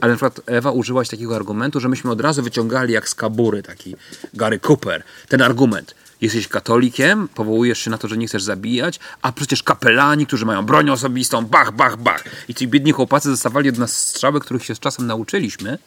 ale 0.00 0.12
na 0.12 0.16
przykład 0.16 0.40
Ewa 0.46 0.70
użyłaś 0.70 1.08
takiego 1.08 1.36
argumentu, 1.36 1.80
że 1.80 1.88
myśmy 1.88 2.10
od 2.10 2.20
razu 2.20 2.42
wyciągali 2.42 2.92
jak 2.92 3.08
z 3.08 3.14
kabury 3.14 3.62
taki 3.62 3.96
Gary 4.34 4.60
Cooper, 4.68 5.02
ten 5.28 5.42
argument 5.42 5.94
jesteś 6.20 6.48
katolikiem, 6.48 7.28
powołujesz 7.28 7.78
się 7.78 7.90
na 7.90 7.98
to, 7.98 8.08
że 8.08 8.16
nie 8.16 8.26
chcesz 8.26 8.42
zabijać, 8.42 9.00
a 9.22 9.32
przecież 9.32 9.62
kapelani, 9.62 10.26
którzy 10.26 10.46
mają 10.46 10.66
broń 10.66 10.90
osobistą, 10.90 11.46
bach, 11.46 11.72
bach, 11.72 11.96
bach. 11.96 12.24
I 12.48 12.54
ci 12.54 12.68
biedni 12.68 12.92
chłopacy 12.92 13.28
dostawali 13.28 13.68
od 13.68 13.78
nas 13.78 14.08
strzały, 14.08 14.40
których 14.40 14.64
się 14.64 14.74
z 14.74 14.78
czasem 14.78 15.06
nauczyliśmy. 15.06 15.78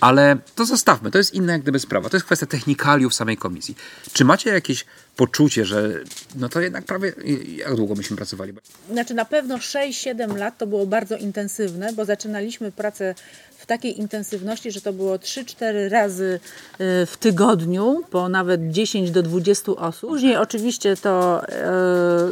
Ale 0.00 0.36
to 0.54 0.66
zostawmy, 0.66 1.10
to 1.10 1.18
jest 1.18 1.34
inna 1.34 1.52
jak 1.52 1.62
gdyby 1.62 1.78
sprawa. 1.78 2.08
To 2.08 2.16
jest 2.16 2.26
kwestia 2.26 2.46
technikaliów 2.46 3.14
samej 3.14 3.36
komisji. 3.36 3.76
Czy 4.12 4.24
macie 4.24 4.50
jakieś 4.50 4.84
poczucie, 5.16 5.64
że 5.64 6.00
no 6.36 6.48
to 6.48 6.60
jednak 6.60 6.84
prawie, 6.84 7.12
jak 7.56 7.74
długo 7.74 7.94
myśmy 7.94 8.16
pracowali? 8.16 8.52
Znaczy 8.90 9.14
na 9.14 9.24
pewno 9.24 9.56
6-7 9.56 10.36
lat 10.36 10.58
to 10.58 10.66
było 10.66 10.86
bardzo 10.86 11.16
intensywne, 11.16 11.92
bo 11.92 12.04
zaczynaliśmy 12.04 12.72
pracę 12.72 13.14
w 13.62 13.66
takiej 13.66 14.00
intensywności, 14.00 14.72
że 14.72 14.80
to 14.80 14.92
było 14.92 15.16
3-4 15.16 15.88
razy 15.88 16.40
e, 16.78 17.06
w 17.06 17.16
tygodniu, 17.16 18.02
po 18.10 18.28
nawet 18.28 18.70
10 18.70 19.10
do 19.10 19.22
20 19.22 19.72
osób. 19.72 20.10
Później 20.10 20.36
oczywiście 20.36 20.96
to 20.96 21.42
e, 21.48 21.66
e, 21.66 22.28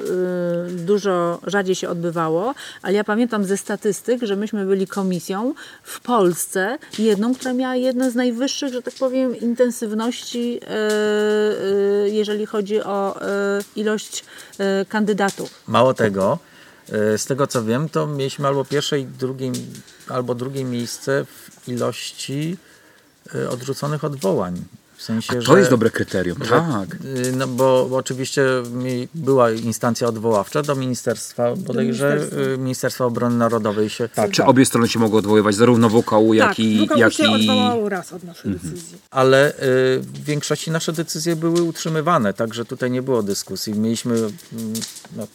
dużo 0.71 1.41
rzadziej 1.47 1.75
się 1.75 1.89
odbywało, 1.89 2.55
ale 2.83 2.95
ja 2.95 3.05
pamiętam 3.05 3.45
ze 3.45 3.57
statystyk, 3.57 4.23
że 4.23 4.37
myśmy 4.37 4.67
byli 4.67 4.87
komisją 4.87 5.55
w 5.83 6.01
Polsce, 6.01 6.79
jedną, 6.99 7.35
która 7.35 7.53
miała 7.53 7.77
jedną 7.77 8.11
z 8.11 8.15
najwyższych, 8.15 8.73
że 8.73 8.83
tak 8.83 8.95
powiem, 8.95 9.41
intensywności, 9.41 10.61
jeżeli 12.05 12.47
chodzi 12.47 12.70
o 12.79 13.21
ilość 13.77 14.25
kandydatów. 14.89 15.51
Mało 15.67 15.95
tego, 15.95 16.39
z 17.17 17.25
tego 17.25 17.47
co 17.47 17.65
wiem, 17.65 17.89
to 17.89 18.07
mieliśmy 18.07 18.49
albo 18.49 18.65
pierwsze 18.65 19.01
i 19.01 19.05
drugie 19.05 19.53
albo 20.09 20.35
drugie 20.35 20.65
miejsce 20.65 21.25
w 21.25 21.69
ilości 21.69 22.57
y, 23.35 23.49
odrzuconych 23.49 24.05
odwołań. 24.05 24.65
W 25.01 25.03
sensie, 25.03 25.35
to 25.35 25.41
że, 25.41 25.59
jest 25.59 25.71
dobre 25.71 25.91
kryterium, 25.91 26.39
że, 26.45 26.51
tak. 26.51 26.95
Y, 27.05 27.33
no 27.33 27.47
bo, 27.47 27.87
bo, 27.91 27.97
oczywiście 27.97 28.43
była 29.15 29.51
instancja 29.51 30.09
odwoławcza 30.09 30.63
do 30.63 30.75
ministerstwa, 30.75 31.57
bodajże 31.57 32.09
ministerstwa. 32.09 32.57
ministerstwa 32.59 33.05
Obrony 33.05 33.37
Narodowej 33.37 33.91
się... 33.91 34.09
Tak, 34.09 34.31
Czy 34.31 34.37
tak. 34.37 34.49
obie 34.49 34.67
strony 34.67 34.89
się 34.89 34.99
mogą 34.99 35.19
odwoływać, 35.19 35.55
zarówno 35.55 35.89
WKU, 35.89 36.35
jak 36.35 36.49
tak, 36.49 36.59
i... 36.59 36.87
WKU 36.87 36.99
jak 36.99 37.13
się 37.13 37.23
i... 37.23 37.35
odwołał 37.35 37.89
raz 37.89 38.13
od 38.13 38.25
naszej 38.25 38.53
mhm. 38.53 38.73
decyzji. 38.73 38.99
Ale 39.11 39.53
y, 39.53 39.55
w 40.01 40.25
większości 40.25 40.71
nasze 40.71 40.93
decyzje 40.93 41.37
były 41.37 41.63
utrzymywane, 41.63 42.35
także 42.35 42.65
tutaj 42.65 42.91
nie 42.91 43.03
było 43.03 43.23
dyskusji. 43.23 43.75
Mieliśmy 43.75 44.15
y, 44.15 44.31
no, 45.17 45.27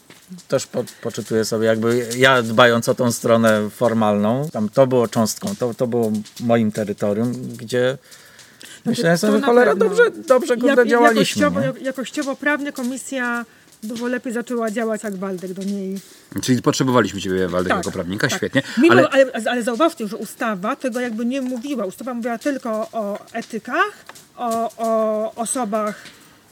też 0.48 0.68
po, 0.68 0.84
poczytuję 1.02 1.46
sobie 1.46 1.66
jakby 1.68 2.08
ja 2.18 2.42
dbając 2.42 2.90
o 2.90 2.96
tą 2.96 3.12
stronę 3.12 3.70
formalną, 3.70 4.50
tam 4.54 4.70
to 4.70 4.88
było 4.88 5.08
cząstką, 5.08 5.56
to, 5.60 5.74
to 5.74 5.88
było 5.88 6.12
moim 6.40 6.72
terytorium, 6.72 7.34
gdzie 7.34 7.98
myślę 8.86 9.18
sobie, 9.18 9.42
cholera, 9.42 9.76
dobrze, 9.76 10.04
dobrze 10.28 10.58
go 10.58 10.68
ja, 10.68 10.86
działaliśmy. 10.86 11.42
Jakościowo, 11.42 11.80
jakościowo-prawnie 11.82 12.72
komisja 12.72 13.46
dużo 13.84 14.08
lepiej 14.08 14.34
zaczęła 14.34 14.72
działać 14.72 15.04
jak 15.04 15.16
Waldek 15.16 15.54
do 15.54 15.64
niej. 15.64 16.00
Czyli 16.42 16.62
potrzebowaliśmy 16.62 17.22
Ciebie, 17.22 17.48
Waldek, 17.48 17.70
tak, 17.70 17.78
jako 17.78 17.92
prawnika, 17.92 18.28
tak. 18.28 18.38
świetnie. 18.38 18.62
Mimo, 18.78 18.94
ale... 18.94 19.10
ale... 19.10 19.32
Ale, 19.52 19.64
zauważcie, 19.64 20.08
że 20.08 20.18
ustawa 20.18 20.76
tego 20.76 21.00
jakby 21.00 21.26
nie 21.26 21.42
mówiła. 21.42 21.86
Ustawa 21.86 22.14
mówiła 22.14 22.38
tylko 22.38 22.70
o 22.92 23.20
etykach, 23.34 24.06
o, 24.38 24.72
o 24.78 25.32
osobach 25.36 26.04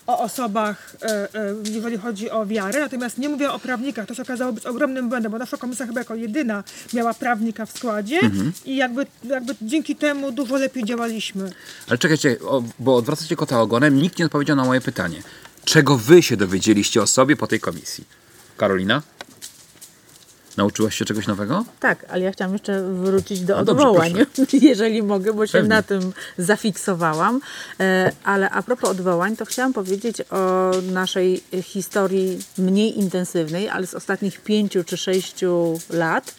o 0.08 0.20
osobach, 0.20 0.96
e, 1.02 1.08
e, 1.08 1.56
jeżeli 1.74 1.98
chodzi 1.98 2.30
o 2.30 2.46
wiarę, 2.46 2.80
natomiast 2.80 3.18
nie 3.18 3.30
mówię 3.30 3.52
o 3.52 3.60
prawnikach. 3.60 4.08
To 4.08 4.14
się 4.14 4.22
okazało 4.22 4.54
być 4.54 4.66
ogromnym 4.66 5.10
błędem, 5.10 5.32
bo 5.32 5.38
nasza 5.38 5.58
komisja 5.58 5.86
chyba 5.86 6.00
jako 6.00 6.16
jedyna 6.16 6.64
miała 6.94 7.14
prawnika 7.14 7.66
w 7.66 7.72
składzie 7.72 8.20
mhm. 8.20 8.52
i 8.66 8.76
jakby, 8.76 9.06
jakby 9.24 9.56
dzięki 9.62 9.96
temu 9.96 10.32
dużo 10.32 10.56
lepiej 10.56 10.84
działaliśmy. 10.84 11.52
Ale 11.88 11.98
czekajcie, 11.98 12.38
bo 12.80 12.96
odwracacie 12.96 13.36
kota 13.36 13.62
ogonem, 13.62 14.02
nikt 14.02 14.20
nie 14.20 14.26
odpowiedział 14.26 14.56
na 14.56 14.66
moje 14.66 14.82
pytanie. 14.82 15.24
Czego 15.66 15.98
wy 15.98 16.24
się 16.24 16.38
dowiedzieliście 16.38 17.02
o 17.02 17.08
sobie 17.08 17.36
po 17.36 17.48
tej 17.48 17.60
komisji? 17.60 18.04
Karolina? 18.58 19.02
Nauczyłaś 20.58 20.96
się 20.96 21.06
czegoś 21.06 21.28
nowego? 21.28 21.66
Tak, 21.80 22.06
ale 22.10 22.24
ja 22.24 22.32
chciałam 22.32 22.54
jeszcze 22.54 22.84
wrócić 22.84 23.42
do 23.42 23.56
no 23.56 23.62
odwołań, 23.62 24.14
dobrze, 24.14 24.58
jeżeli 24.68 25.04
mogę, 25.04 25.34
bo 25.34 25.48
się 25.48 25.52
Pewnie. 25.52 25.70
na 25.70 25.84
tym 25.84 26.14
zafiksowałam. 26.38 27.42
E, 27.80 28.12
ale 28.24 28.50
a 28.50 28.64
propos 28.64 28.90
odwołań, 28.90 29.36
to 29.36 29.46
chciałam 29.46 29.74
powiedzieć 29.74 30.22
o 30.30 30.72
naszej 30.92 31.44
historii 31.62 32.40
mniej 32.58 33.00
intensywnej, 33.00 33.70
ale 33.70 33.88
z 33.88 33.94
ostatnich 33.94 34.42
pięciu 34.42 34.84
czy 34.84 34.98
sześciu 34.98 35.80
lat, 35.90 36.36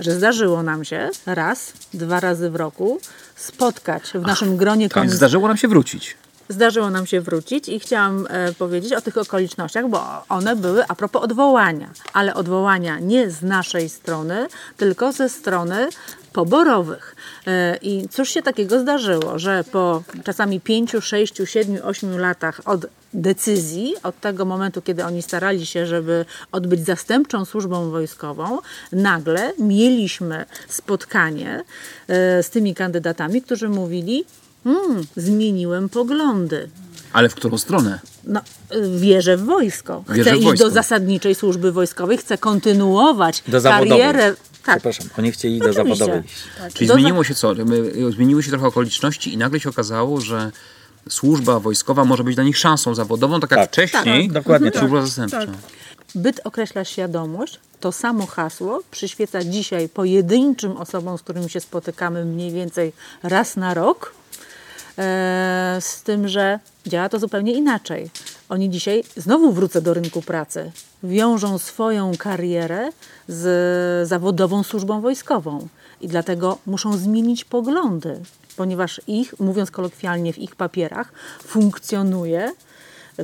że 0.00 0.14
zdarzyło 0.14 0.62
nam 0.62 0.84
się 0.84 1.10
raz, 1.26 1.72
dwa 1.94 2.20
razy 2.20 2.50
w 2.50 2.56
roku 2.56 3.00
spotkać 3.36 4.02
w 4.02 4.22
naszym 4.22 4.48
Ach, 4.52 4.56
gronie 4.56 4.88
komisji. 4.88 5.10
Tak, 5.10 5.16
zdarzyło 5.16 5.48
nam 5.48 5.56
się 5.56 5.68
wrócić 5.68 6.16
zdarzyło 6.48 6.90
nam 6.90 7.06
się 7.06 7.20
wrócić 7.20 7.68
i 7.68 7.80
chciałam 7.80 8.26
e, 8.30 8.52
powiedzieć 8.52 8.92
o 8.92 9.00
tych 9.00 9.18
okolicznościach, 9.18 9.88
bo 9.88 10.24
one 10.28 10.56
były 10.56 10.84
a 10.88 10.94
propos 10.94 11.22
odwołania, 11.22 11.90
ale 12.12 12.34
odwołania 12.34 12.98
nie 12.98 13.30
z 13.30 13.42
naszej 13.42 13.88
strony, 13.88 14.48
tylko 14.76 15.12
ze 15.12 15.28
strony 15.28 15.88
poborowych. 16.32 17.16
E, 17.46 17.76
I 17.76 18.08
cóż 18.08 18.28
się 18.28 18.42
takiego 18.42 18.80
zdarzyło, 18.80 19.38
że 19.38 19.64
po 19.72 20.02
czasami 20.24 20.60
5, 20.60 20.92
6, 21.00 21.34
7, 21.44 21.78
8 21.84 22.18
latach 22.18 22.60
od 22.64 22.86
decyzji, 23.14 23.94
od 24.02 24.20
tego 24.20 24.44
momentu, 24.44 24.82
kiedy 24.82 25.04
oni 25.04 25.22
starali 25.22 25.66
się, 25.66 25.86
żeby 25.86 26.24
odbyć 26.52 26.84
zastępczą 26.84 27.44
służbą 27.44 27.90
wojskową, 27.90 28.58
nagle 28.92 29.52
mieliśmy 29.58 30.44
spotkanie 30.68 31.64
e, 32.08 32.42
z 32.42 32.50
tymi 32.50 32.74
kandydatami, 32.74 33.42
którzy 33.42 33.68
mówili, 33.68 34.24
Hmm, 34.66 35.06
zmieniłem 35.16 35.88
poglądy. 35.88 36.68
Ale 37.12 37.28
w 37.28 37.34
którą 37.34 37.58
stronę? 37.58 38.00
No, 38.24 38.40
wierzę 38.96 39.36
w 39.36 39.44
wojsko. 39.44 40.02
Chcę 40.04 40.14
wierzę 40.14 40.36
iść 40.36 40.44
wojsko. 40.44 40.64
do 40.64 40.70
zasadniczej 40.70 41.34
służby 41.34 41.72
wojskowej, 41.72 42.18
chcę 42.18 42.38
kontynuować 42.38 43.42
do 43.48 43.62
karierę. 43.62 44.34
Tak. 44.64 44.80
Przepraszam, 44.80 45.08
oni 45.18 45.32
chcieli 45.32 45.58
do 45.58 45.72
zawodowej. 45.72 46.22
Tak. 46.58 46.72
Czyli 46.72 46.88
do 46.88 46.94
zmieniło 46.94 47.24
się 47.24 47.34
co? 47.34 47.54
Zmieniły 48.10 48.42
się 48.42 48.50
trochę 48.50 48.66
okoliczności 48.66 49.34
i 49.34 49.36
nagle 49.36 49.60
się 49.60 49.68
okazało, 49.68 50.20
że 50.20 50.50
służba 51.08 51.60
wojskowa 51.60 52.04
może 52.04 52.24
być 52.24 52.34
dla 52.34 52.44
nich 52.44 52.58
szansą 52.58 52.94
zawodową, 52.94 53.40
tak 53.40 53.50
jak 53.50 53.60
tak. 53.60 53.68
wcześniej 53.68 54.24
tak. 54.24 54.32
Dokładnie 54.32 54.70
służba 54.78 54.96
tak. 54.96 55.06
zastępcza. 55.06 55.38
Tak. 55.38 55.48
Byt 56.14 56.40
określa 56.44 56.84
świadomość. 56.84 57.60
To 57.80 57.92
samo 57.92 58.26
hasło 58.26 58.82
przyświeca 58.90 59.44
dzisiaj 59.44 59.88
pojedynczym 59.88 60.76
osobom, 60.76 61.18
z 61.18 61.22
którymi 61.22 61.50
się 61.50 61.60
spotykamy 61.60 62.24
mniej 62.24 62.52
więcej 62.52 62.92
raz 63.22 63.56
na 63.56 63.74
rok 63.74 64.12
z 65.80 66.02
tym, 66.04 66.28
że 66.28 66.58
działa 66.86 67.08
to 67.08 67.18
zupełnie 67.18 67.52
inaczej. 67.52 68.10
Oni 68.48 68.70
dzisiaj 68.70 69.04
znowu 69.16 69.52
wrócą 69.52 69.80
do 69.80 69.94
rynku 69.94 70.22
pracy, 70.22 70.72
wiążą 71.02 71.58
swoją 71.58 72.12
karierę 72.18 72.90
z 73.28 74.08
zawodową 74.08 74.62
służbą 74.62 75.00
wojskową 75.00 75.68
i 76.00 76.08
dlatego 76.08 76.58
muszą 76.66 76.96
zmienić 76.96 77.44
poglądy, 77.44 78.20
ponieważ 78.56 79.00
ich, 79.06 79.40
mówiąc 79.40 79.70
kolokwialnie, 79.70 80.32
w 80.32 80.38
ich 80.38 80.56
papierach 80.56 81.12
funkcjonuje 81.44 82.52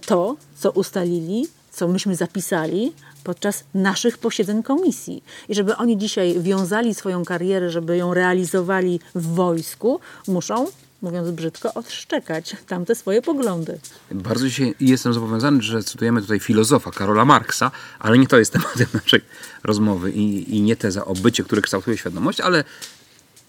to, 0.06 0.36
co 0.54 0.70
ustalili, 0.70 1.46
co 1.72 1.88
myśmy 1.88 2.16
zapisali, 2.16 2.92
podczas 3.24 3.64
naszych 3.74 4.18
posiedzeń 4.18 4.62
komisji. 4.62 5.24
I 5.48 5.54
żeby 5.54 5.76
oni 5.76 5.98
dzisiaj 5.98 6.40
wiązali 6.40 6.94
swoją 6.94 7.24
karierę, 7.24 7.70
żeby 7.70 7.96
ją 7.96 8.14
realizowali 8.14 9.00
w 9.14 9.26
wojsku, 9.26 10.00
muszą, 10.28 10.66
mówiąc 11.02 11.30
brzydko, 11.30 11.74
odszczekać 11.74 12.56
tamte 12.66 12.94
swoje 12.94 13.22
poglądy. 13.22 13.78
Bardzo 14.10 14.50
się 14.50 14.64
jestem 14.80 15.14
zobowiązany, 15.14 15.62
że 15.62 15.82
cytujemy 15.82 16.22
tutaj 16.22 16.40
filozofa 16.40 16.90
Karola 16.90 17.24
Marksa, 17.24 17.70
ale 17.98 18.18
nie 18.18 18.26
to 18.26 18.38
jest 18.38 18.52
tematem 18.52 18.86
naszej 19.04 19.20
rozmowy 19.64 20.10
i, 20.10 20.56
i 20.56 20.62
nie 20.62 20.76
teza 20.76 21.04
o 21.04 21.14
bycie, 21.14 21.44
które 21.44 21.62
kształtuje 21.62 21.98
świadomość, 21.98 22.40
ale 22.40 22.64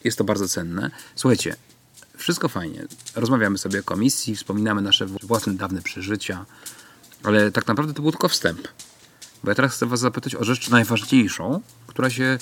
jest 0.04 0.18
to 0.18 0.24
bardzo 0.24 0.48
cenne. 0.48 0.92
Słuchajcie, 1.16 1.56
wszystko 2.18 2.50
fajnie. 2.50 2.86
Rozmawiamy 3.16 3.58
sobie 3.58 3.80
o 3.80 3.84
komisji, 3.84 4.36
wspominamy 4.36 4.82
nasze 4.82 5.06
własne 5.06 5.54
dawne 5.54 5.82
przeżycia, 5.82 6.46
ale 7.24 7.52
tak 7.52 7.68
naprawdę 7.68 7.94
to 7.94 8.02
był 8.02 8.12
tylko 8.12 8.30
wstęp. 8.30 8.68
Bo 9.44 9.52
ja 9.52 9.56
teraz 9.56 9.74
chcę 9.74 9.86
Was 9.86 10.00
zapytać 10.00 10.36
o 10.36 10.44
rzecz 10.44 10.70
najważniejszą, 10.70 11.62
która 11.88 12.10
się 12.10 12.38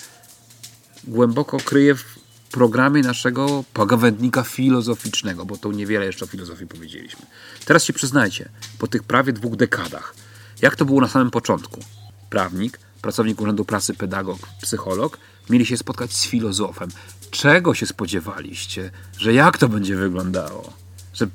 głęboko 1.04 1.58
kryje 1.58 1.96
w 1.96 2.21
programie 2.52 3.02
naszego 3.02 3.64
pogawędnika 3.74 4.44
filozoficznego, 4.44 5.46
bo 5.46 5.58
to 5.58 5.72
niewiele 5.72 6.06
jeszcze 6.06 6.26
o 6.26 6.28
filozofii 6.28 6.68
powiedzieliśmy. 6.68 7.26
Teraz 7.66 7.84
się 7.84 7.94
przyznajcie, 7.94 8.50
po 8.80 8.88
tych 8.88 9.04
prawie 9.04 9.34
dwóch 9.34 9.56
dekadach, 9.56 10.16
jak 10.62 10.76
to 10.76 10.86
było 10.86 11.02
na 11.02 11.08
samym 11.08 11.32
początku? 11.32 11.80
Prawnik, 12.30 12.80
pracownik 13.02 13.42
Urzędu 13.42 13.66
Pracy, 13.66 13.94
pedagog, 13.94 14.40
psycholog 14.62 15.18
mieli 15.50 15.66
się 15.66 15.78
spotkać 15.78 16.14
z 16.14 16.28
filozofem. 16.28 16.90
Czego 17.32 17.74
się 17.74 17.86
spodziewaliście? 17.86 18.92
Że 19.18 19.34
jak 19.34 19.58
to 19.58 19.70
będzie 19.70 19.96
wyglądało? 19.96 20.74
Że, 21.14 21.28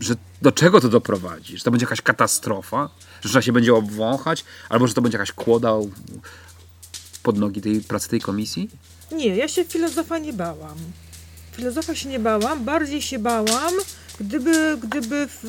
że 0.00 0.14
do 0.42 0.52
czego 0.52 0.80
to 0.80 0.88
doprowadzi? 0.88 1.58
Że 1.58 1.64
to 1.64 1.70
będzie 1.70 1.84
jakaś 1.84 2.02
katastrofa? 2.02 2.88
Że 3.22 3.28
trzeba 3.28 3.42
się 3.42 3.52
będzie 3.52 3.74
obwąchać? 3.74 4.44
Albo 4.68 4.86
że 4.86 4.94
to 4.94 5.02
będzie 5.02 5.18
jakaś 5.18 5.32
kłoda 5.32 5.72
pod 7.22 7.38
nogi 7.38 7.60
tej 7.60 7.80
pracy 7.80 8.08
tej 8.08 8.20
komisji? 8.20 8.70
Nie, 9.12 9.36
ja 9.36 9.48
się 9.48 9.64
filozofa 9.64 10.18
nie 10.18 10.32
bałam. 10.32 10.78
Filozofa 11.52 11.94
się 11.94 12.08
nie 12.08 12.18
bałam, 12.18 12.64
bardziej 12.64 13.02
się 13.02 13.18
bałam, 13.18 13.74
gdyby, 14.20 14.78
gdyby 14.82 15.26
w, 15.26 15.44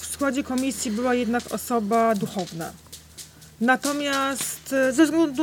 w 0.00 0.06
składzie 0.06 0.44
komisji 0.44 0.90
była 0.90 1.14
jednak 1.14 1.42
osoba 1.50 2.14
duchowna. 2.14 2.72
Natomiast 3.60 4.72
e, 4.72 4.92
ze 4.92 5.04
względu 5.04 5.42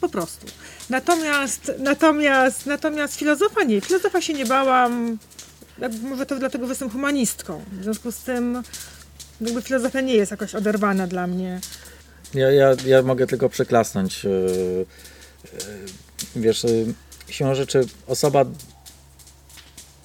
po 0.00 0.08
prostu. 0.08 0.46
Natomiast, 0.90 1.72
natomiast, 1.78 2.66
natomiast 2.66 3.16
filozofa 3.16 3.64
nie. 3.64 3.80
Filozofa 3.80 4.20
się 4.20 4.32
nie 4.32 4.46
bałam. 4.46 5.18
Może 6.02 6.26
to 6.26 6.38
dlatego, 6.38 6.66
że 6.66 6.70
jestem 6.70 6.90
humanistką. 6.90 7.64
W 7.72 7.82
związku 7.82 8.12
z 8.12 8.18
tym 8.18 8.62
jakby 9.40 9.62
filozofia 9.62 10.00
nie 10.00 10.14
jest 10.14 10.30
jakoś 10.30 10.54
oderwana 10.54 11.06
dla 11.06 11.26
mnie. 11.26 11.60
Ja, 12.34 12.50
ja, 12.50 12.74
ja 12.86 13.02
mogę 13.02 13.26
tylko 13.26 13.48
przyklasnąć. 13.48 14.24
Yy, 14.24 14.86
yy, 15.44 16.07
Wiesz, 16.36 16.64
yy, 16.64 16.94
siłą 17.28 17.54
rzeczy 17.54 17.86
osoba, 18.06 18.44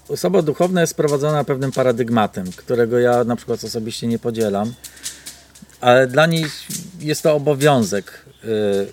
osoba 0.09 0.41
duchowna 0.41 0.81
jest 0.81 0.95
prowadzona 0.95 1.43
pewnym 1.43 1.71
paradygmatem, 1.71 2.51
którego 2.55 2.99
ja 2.99 3.23
na 3.23 3.35
przykład 3.35 3.63
osobiście 3.63 4.07
nie 4.07 4.19
podzielam, 4.19 4.73
ale 5.81 6.07
dla 6.07 6.25
niej 6.25 6.45
jest 6.99 7.21
to 7.21 7.35
obowiązek 7.35 8.25
yy, 8.43 8.91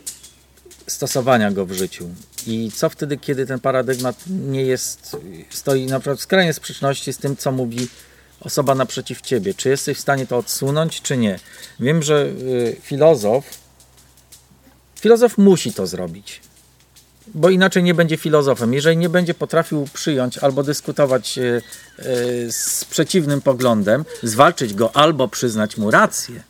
stosowania 0.86 1.50
go 1.50 1.66
w 1.66 1.72
życiu. 1.72 2.08
I 2.46 2.70
co 2.74 2.90
wtedy, 2.90 3.16
kiedy 3.16 3.46
ten 3.46 3.60
paradygmat 3.60 4.16
nie 4.26 4.62
jest, 4.62 5.16
stoi 5.50 5.86
na 5.86 6.00
przykład 6.00 6.18
w 6.18 6.22
skrajnej 6.22 6.54
sprzeczności 6.54 7.12
z 7.12 7.18
tym, 7.18 7.36
co 7.36 7.52
mówi 7.52 7.88
osoba 8.40 8.74
naprzeciw 8.74 9.20
ciebie? 9.20 9.54
Czy 9.54 9.68
jesteś 9.68 9.98
w 9.98 10.00
stanie 10.00 10.26
to 10.26 10.36
odsunąć, 10.36 11.02
czy 11.02 11.16
nie? 11.16 11.38
Wiem, 11.80 12.02
że 12.02 12.26
y, 12.26 12.76
filozof, 12.82 13.44
filozof 15.00 15.38
musi 15.38 15.72
to 15.72 15.86
zrobić, 15.86 16.40
bo 17.34 17.50
inaczej 17.50 17.82
nie 17.82 17.94
będzie 17.94 18.16
filozofem. 18.16 18.74
Jeżeli 18.74 18.96
nie 18.96 19.08
będzie 19.08 19.34
potrafił 19.34 19.88
przyjąć 19.92 20.38
albo 20.38 20.62
dyskutować 20.62 21.38
y, 21.38 21.62
y, 21.98 22.52
z 22.52 22.84
przeciwnym 22.84 23.40
poglądem, 23.40 24.04
zwalczyć 24.22 24.74
go 24.74 24.96
albo 24.96 25.28
przyznać 25.28 25.76
mu 25.76 25.90
rację, 25.90 26.42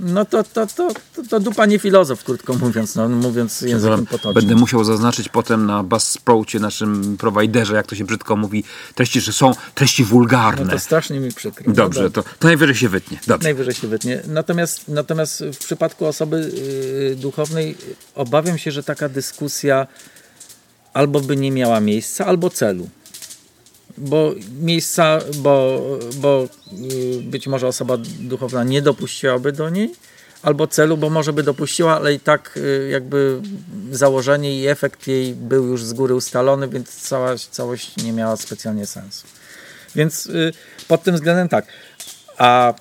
no 0.00 0.24
to, 0.24 0.44
to, 0.44 0.66
to, 0.66 0.88
to, 1.14 1.22
to 1.30 1.40
dupa 1.40 1.66
nie 1.66 1.78
filozof, 1.78 2.24
krótko 2.24 2.54
mówiąc, 2.54 2.94
no, 2.94 3.08
mówiąc 3.08 3.60
językiem 3.60 4.06
potocznym. 4.06 4.34
Będę 4.34 4.54
musiał 4.54 4.84
zaznaczyć 4.84 5.28
potem 5.28 5.66
na 5.66 5.82
Buzzsproucie, 5.82 6.60
naszym 6.60 7.16
prowajderze, 7.16 7.74
jak 7.74 7.86
to 7.86 7.94
się 7.94 8.04
brzydko 8.04 8.36
mówi, 8.36 8.64
treści, 8.94 9.20
że 9.20 9.32
są 9.32 9.52
treści 9.74 10.04
wulgarne. 10.04 10.64
No 10.64 10.70
to 10.70 10.78
strasznie 10.78 11.20
mi 11.20 11.32
przykro. 11.32 11.64
No 11.66 11.74
Dobrze, 11.74 12.10
to, 12.10 12.22
to 12.22 12.48
najwyżej 12.48 12.76
się 12.76 12.88
wytnie. 12.88 13.20
Dobrze. 13.26 13.44
Najwyżej 13.44 13.74
się 13.74 13.88
wytnie. 13.88 14.22
Natomiast, 14.26 14.88
natomiast 14.88 15.44
w 15.52 15.58
przypadku 15.58 16.06
osoby 16.06 16.52
yy, 17.10 17.16
duchownej 17.16 17.76
obawiam 18.14 18.58
się, 18.58 18.70
że 18.70 18.82
taka 18.82 19.08
dyskusja 19.08 19.86
albo 20.92 21.20
by 21.20 21.36
nie 21.36 21.50
miała 21.50 21.80
miejsca, 21.80 22.26
albo 22.26 22.50
celu. 22.50 22.88
Bo 23.98 24.34
miejsca, 24.60 25.18
bo, 25.34 25.82
bo 26.14 26.48
yy, 26.72 27.22
być 27.22 27.46
może 27.46 27.66
osoba 27.66 27.96
duchowna 28.20 28.64
nie 28.64 28.82
dopuściłaby 28.82 29.52
do 29.52 29.70
niej, 29.70 29.92
albo 30.42 30.66
celu, 30.66 30.96
bo 30.96 31.10
może 31.10 31.32
by 31.32 31.42
dopuściła, 31.42 31.96
ale 31.96 32.14
i 32.14 32.20
tak 32.20 32.52
yy, 32.56 32.88
jakby 32.88 33.40
założenie 33.90 34.60
i 34.60 34.66
efekt 34.66 35.06
jej 35.06 35.34
był 35.34 35.66
już 35.66 35.84
z 35.84 35.92
góry 35.92 36.14
ustalony, 36.14 36.68
więc 36.68 36.96
cała, 36.96 37.36
całość 37.50 37.96
nie 37.96 38.12
miała 38.12 38.36
specjalnie 38.36 38.86
sensu. 38.86 39.26
Więc 39.94 40.24
yy, 40.24 40.52
pod 40.88 41.02
tym 41.02 41.14
względem 41.14 41.48
tak. 41.48 41.66
A 42.38 42.74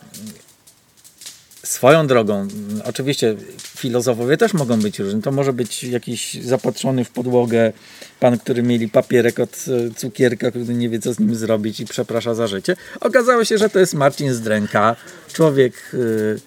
swoją 1.72 2.08
drogą, 2.08 2.48
oczywiście 2.86 3.36
filozofowie 3.78 4.38
też 4.38 4.54
mogą 4.54 4.80
być 4.80 5.00
różni. 5.00 5.22
To 5.22 5.32
może 5.32 5.54
być 5.54 5.84
jakiś 5.84 6.34
zapatrzony 6.34 7.06
w 7.06 7.10
podłogę 7.10 7.74
pan, 8.20 8.40
który 8.40 8.64
mieli 8.64 8.90
papierek 8.90 9.40
od 9.40 9.66
e, 9.68 9.94
cukierka, 9.96 10.50
który 10.50 10.66
nie 10.66 10.90
wie, 10.90 11.00
co 11.00 11.14
z 11.14 11.20
nim 11.20 11.36
zrobić 11.36 11.80
i 11.80 11.86
przeprasza 11.86 12.34
za 12.34 12.48
życie. 12.48 12.76
Okazało 13.00 13.46
się, 13.46 13.58
że 13.58 13.70
to 13.70 13.80
jest 13.80 13.94
Marcin 13.94 14.34
Zdręka, 14.34 14.96
człowiek 15.34 15.74
y, 15.94 16.40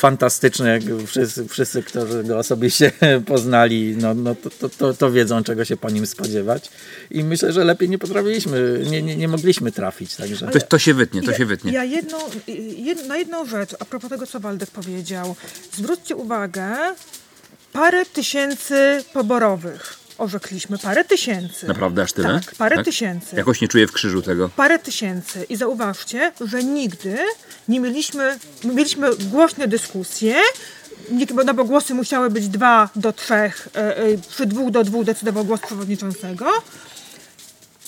fantastyczny, 0.00 0.68
jak 0.68 0.82
wszyscy, 1.06 1.48
wszyscy, 1.48 1.82
którzy 1.82 2.24
go 2.24 2.38
osobiście 2.38 2.92
poznali, 3.26 3.96
no, 3.96 4.14
no 4.14 4.34
to, 4.34 4.50
to, 4.50 4.68
to, 4.68 4.94
to 4.94 5.12
wiedzą, 5.12 5.44
czego 5.44 5.64
się 5.64 5.76
po 5.76 5.90
nim 5.90 6.06
spodziewać. 6.06 6.70
I 7.10 7.24
myślę, 7.24 7.52
że 7.52 7.64
lepiej 7.64 7.88
nie 7.88 7.98
potrafiliśmy, 7.98 8.84
nie, 8.90 9.02
nie, 9.02 9.16
nie 9.16 9.28
mogliśmy 9.28 9.72
trafić. 9.72 10.16
Także. 10.16 10.46
To, 10.48 10.60
to 10.60 10.78
się 10.78 10.94
wytnie, 10.94 11.22
to 11.22 11.30
Ja- 11.30 11.36
się 11.36 11.46
wytnie. 11.46 11.72
Ja 11.72 11.84
jedną, 11.84 12.18
jed, 12.76 13.06
na 13.08 13.16
jedną 13.16 13.46
rzecz, 13.46 13.70
a 13.78 13.84
propos 13.84 14.10
tego, 14.10 14.26
co 14.26 14.40
Waldek 14.40 14.70
powiedział. 14.70 15.36
Zwróćcie 15.72 16.16
uwagę, 16.16 16.76
parę 17.72 18.06
tysięcy 18.06 19.04
poborowych 19.12 19.99
orzekliśmy. 20.20 20.78
Parę 20.78 21.04
tysięcy. 21.04 21.66
Naprawdę 21.66 22.02
aż 22.02 22.12
tyle? 22.12 22.40
Tak, 22.40 22.54
parę 22.54 22.84
tysięcy. 22.84 23.36
Jakoś 23.36 23.60
nie 23.60 23.68
czuję 23.68 23.86
w 23.86 23.92
krzyżu 23.92 24.22
tego. 24.22 24.48
Parę 24.48 24.78
tysięcy. 24.78 25.46
I 25.48 25.56
zauważcie, 25.56 26.32
że 26.40 26.64
nigdy 26.64 27.18
nie 27.68 27.80
mieliśmy, 27.80 28.38
mieliśmy 28.64 29.16
głośne 29.16 29.68
dyskusje, 29.68 30.34
no 31.44 31.54
bo 31.54 31.64
głosy 31.64 31.94
musiały 31.94 32.30
być 32.30 32.48
dwa 32.48 32.88
do 32.96 33.12
trzech, 33.12 33.68
e, 33.74 33.96
e, 33.96 34.18
przy 34.18 34.46
dwóch 34.46 34.70
do 34.70 34.84
dwóch 34.84 35.04
decydował 35.04 35.44
głos 35.44 35.60
przewodniczącego. 35.60 36.52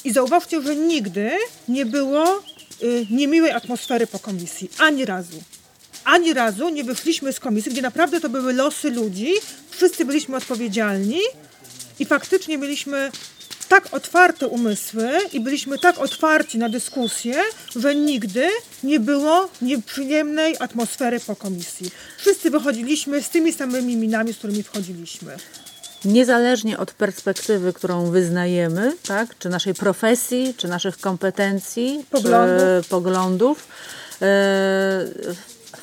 I 0.04 0.12
zauważcie, 0.12 0.62
że 0.62 0.76
nigdy 0.76 1.30
nie 1.68 1.86
było 1.86 2.42
y, 2.82 3.06
niemiłej 3.10 3.52
atmosfery 3.52 4.06
po 4.06 4.18
komisji. 4.18 4.70
Ani 4.78 5.04
razu. 5.04 5.42
Ani 6.04 6.34
razu 6.34 6.68
nie 6.68 6.84
wyszliśmy 6.84 7.32
z 7.32 7.40
komisji, 7.40 7.72
gdzie 7.72 7.82
naprawdę 7.82 8.20
to 8.20 8.28
były 8.28 8.52
losy 8.52 8.90
ludzi. 8.90 9.32
Wszyscy 9.70 10.04
byliśmy 10.04 10.36
odpowiedzialni 10.36 11.18
i 11.98 12.04
faktycznie 12.04 12.58
mieliśmy 12.58 13.10
tak 13.68 13.88
otwarte 13.94 14.48
umysły 14.48 15.10
i 15.32 15.40
byliśmy 15.40 15.78
tak 15.78 15.98
otwarci 15.98 16.58
na 16.58 16.68
dyskusję, 16.68 17.34
że 17.76 17.94
nigdy 17.94 18.48
nie 18.82 19.00
było 19.00 19.48
nieprzyjemnej 19.62 20.56
atmosfery 20.58 21.20
po 21.20 21.36
komisji. 21.36 21.90
Wszyscy 22.18 22.50
wychodziliśmy 22.50 23.22
z 23.22 23.28
tymi 23.28 23.52
samymi 23.52 23.96
minami, 23.96 24.32
z 24.32 24.36
którymi 24.38 24.62
wchodziliśmy. 24.62 25.36
niezależnie 26.04 26.78
od 26.78 26.92
perspektywy, 26.92 27.72
którą 27.72 28.10
wyznajemy, 28.10 28.96
tak, 29.08 29.38
czy 29.38 29.48
naszej 29.48 29.74
profesji, 29.74 30.54
czy 30.56 30.68
naszych 30.68 30.98
kompetencji, 30.98 32.04
Poglądów. 32.10 32.58
czy 32.82 32.88
poglądów, 32.88 33.68
e, 34.22 34.26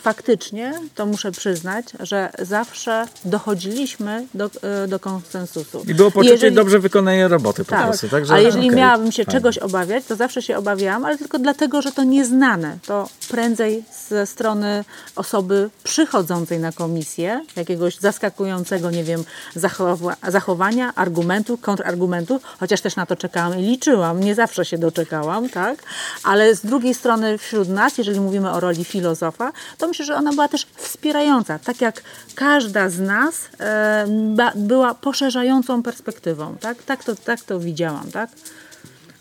faktycznie, 0.02 0.74
to 0.96 1.06
muszę 1.06 1.32
przyznać, 1.32 1.86
że 2.00 2.32
zawsze 2.40 3.08
dochodziliśmy 3.26 4.26
do, 4.34 4.50
e, 4.62 4.88
do 4.88 5.00
konsensusu. 5.00 5.84
I 5.88 5.94
było 5.96 6.12
poczucie 6.12 6.34
Jeżeli- 6.34 6.56
dobrze 6.56 6.80
wykonanej 6.80 7.28
roboty 7.28 7.66
po 7.66 7.72
tak, 7.72 7.88
prostu. 7.88 8.10
Także, 8.10 8.34
ale 8.34 8.44
jeżeli 8.44 8.68
okej, 8.68 8.78
miałabym 8.78 9.12
się 9.12 9.24
fajnie. 9.24 9.40
czegoś 9.40 9.58
obawiać, 9.58 10.06
to 10.06 10.16
zawsze 10.16 10.42
się 10.42 10.58
obawiałam, 10.58 11.06
ale 11.06 11.18
tylko 11.18 11.40
dlatego, 11.40 11.82
że 11.82 11.92
to 11.92 12.04
nieznane. 12.04 12.78
To 12.86 13.10
prędzej 13.30 13.84
ze 14.10 14.26
strony 14.26 14.84
osoby 15.16 15.70
przychodzącej 15.84 16.60
na 16.60 16.72
komisję, 16.72 17.42
jakiegoś 17.56 17.98
zaskakującego, 17.98 18.92
nie 18.92 19.04
wiem, 19.04 19.24
zachowa 19.56 20.16
zachowania, 20.28 20.96
argumentu, 20.96 21.58
kontrargumentu, 21.58 22.40
chociaż 22.60 22.82
też 22.82 22.96
na 22.96 23.06
to 23.06 23.16
czekałam 23.16 23.60
i 23.60 23.62
liczyłam, 23.62 24.20
nie 24.20 24.36
zawsze 24.36 24.66
się 24.66 24.78
doczekałam, 24.78 25.50
tak? 25.50 25.84
Ale 26.24 26.56
z 26.56 26.62
drugiej 26.62 26.94
strony 26.94 27.38
wśród 27.38 27.70
nas, 27.70 27.98
jeżeli 27.98 28.20
mówimy 28.20 28.52
o 28.52 28.60
roli 28.60 28.84
filozofa, 28.86 29.52
to 29.78 29.88
myślę, 29.88 29.99
że 30.04 30.16
ona 30.16 30.32
była 30.32 30.48
też 30.48 30.68
wspierająca, 30.76 31.60
tak 31.60 31.82
jak 31.82 32.02
każda 32.36 32.90
z 32.90 33.00
nas 33.00 33.36
e, 33.60 34.52
była 34.56 34.96
poszerzającą 34.96 35.84
perspektywą, 35.84 36.58
tak? 36.60 36.84
Tak 36.84 37.04
to, 37.04 37.16
tak 37.16 37.42
to 37.42 37.60
widziałam, 37.60 38.12
tak? 38.12 38.30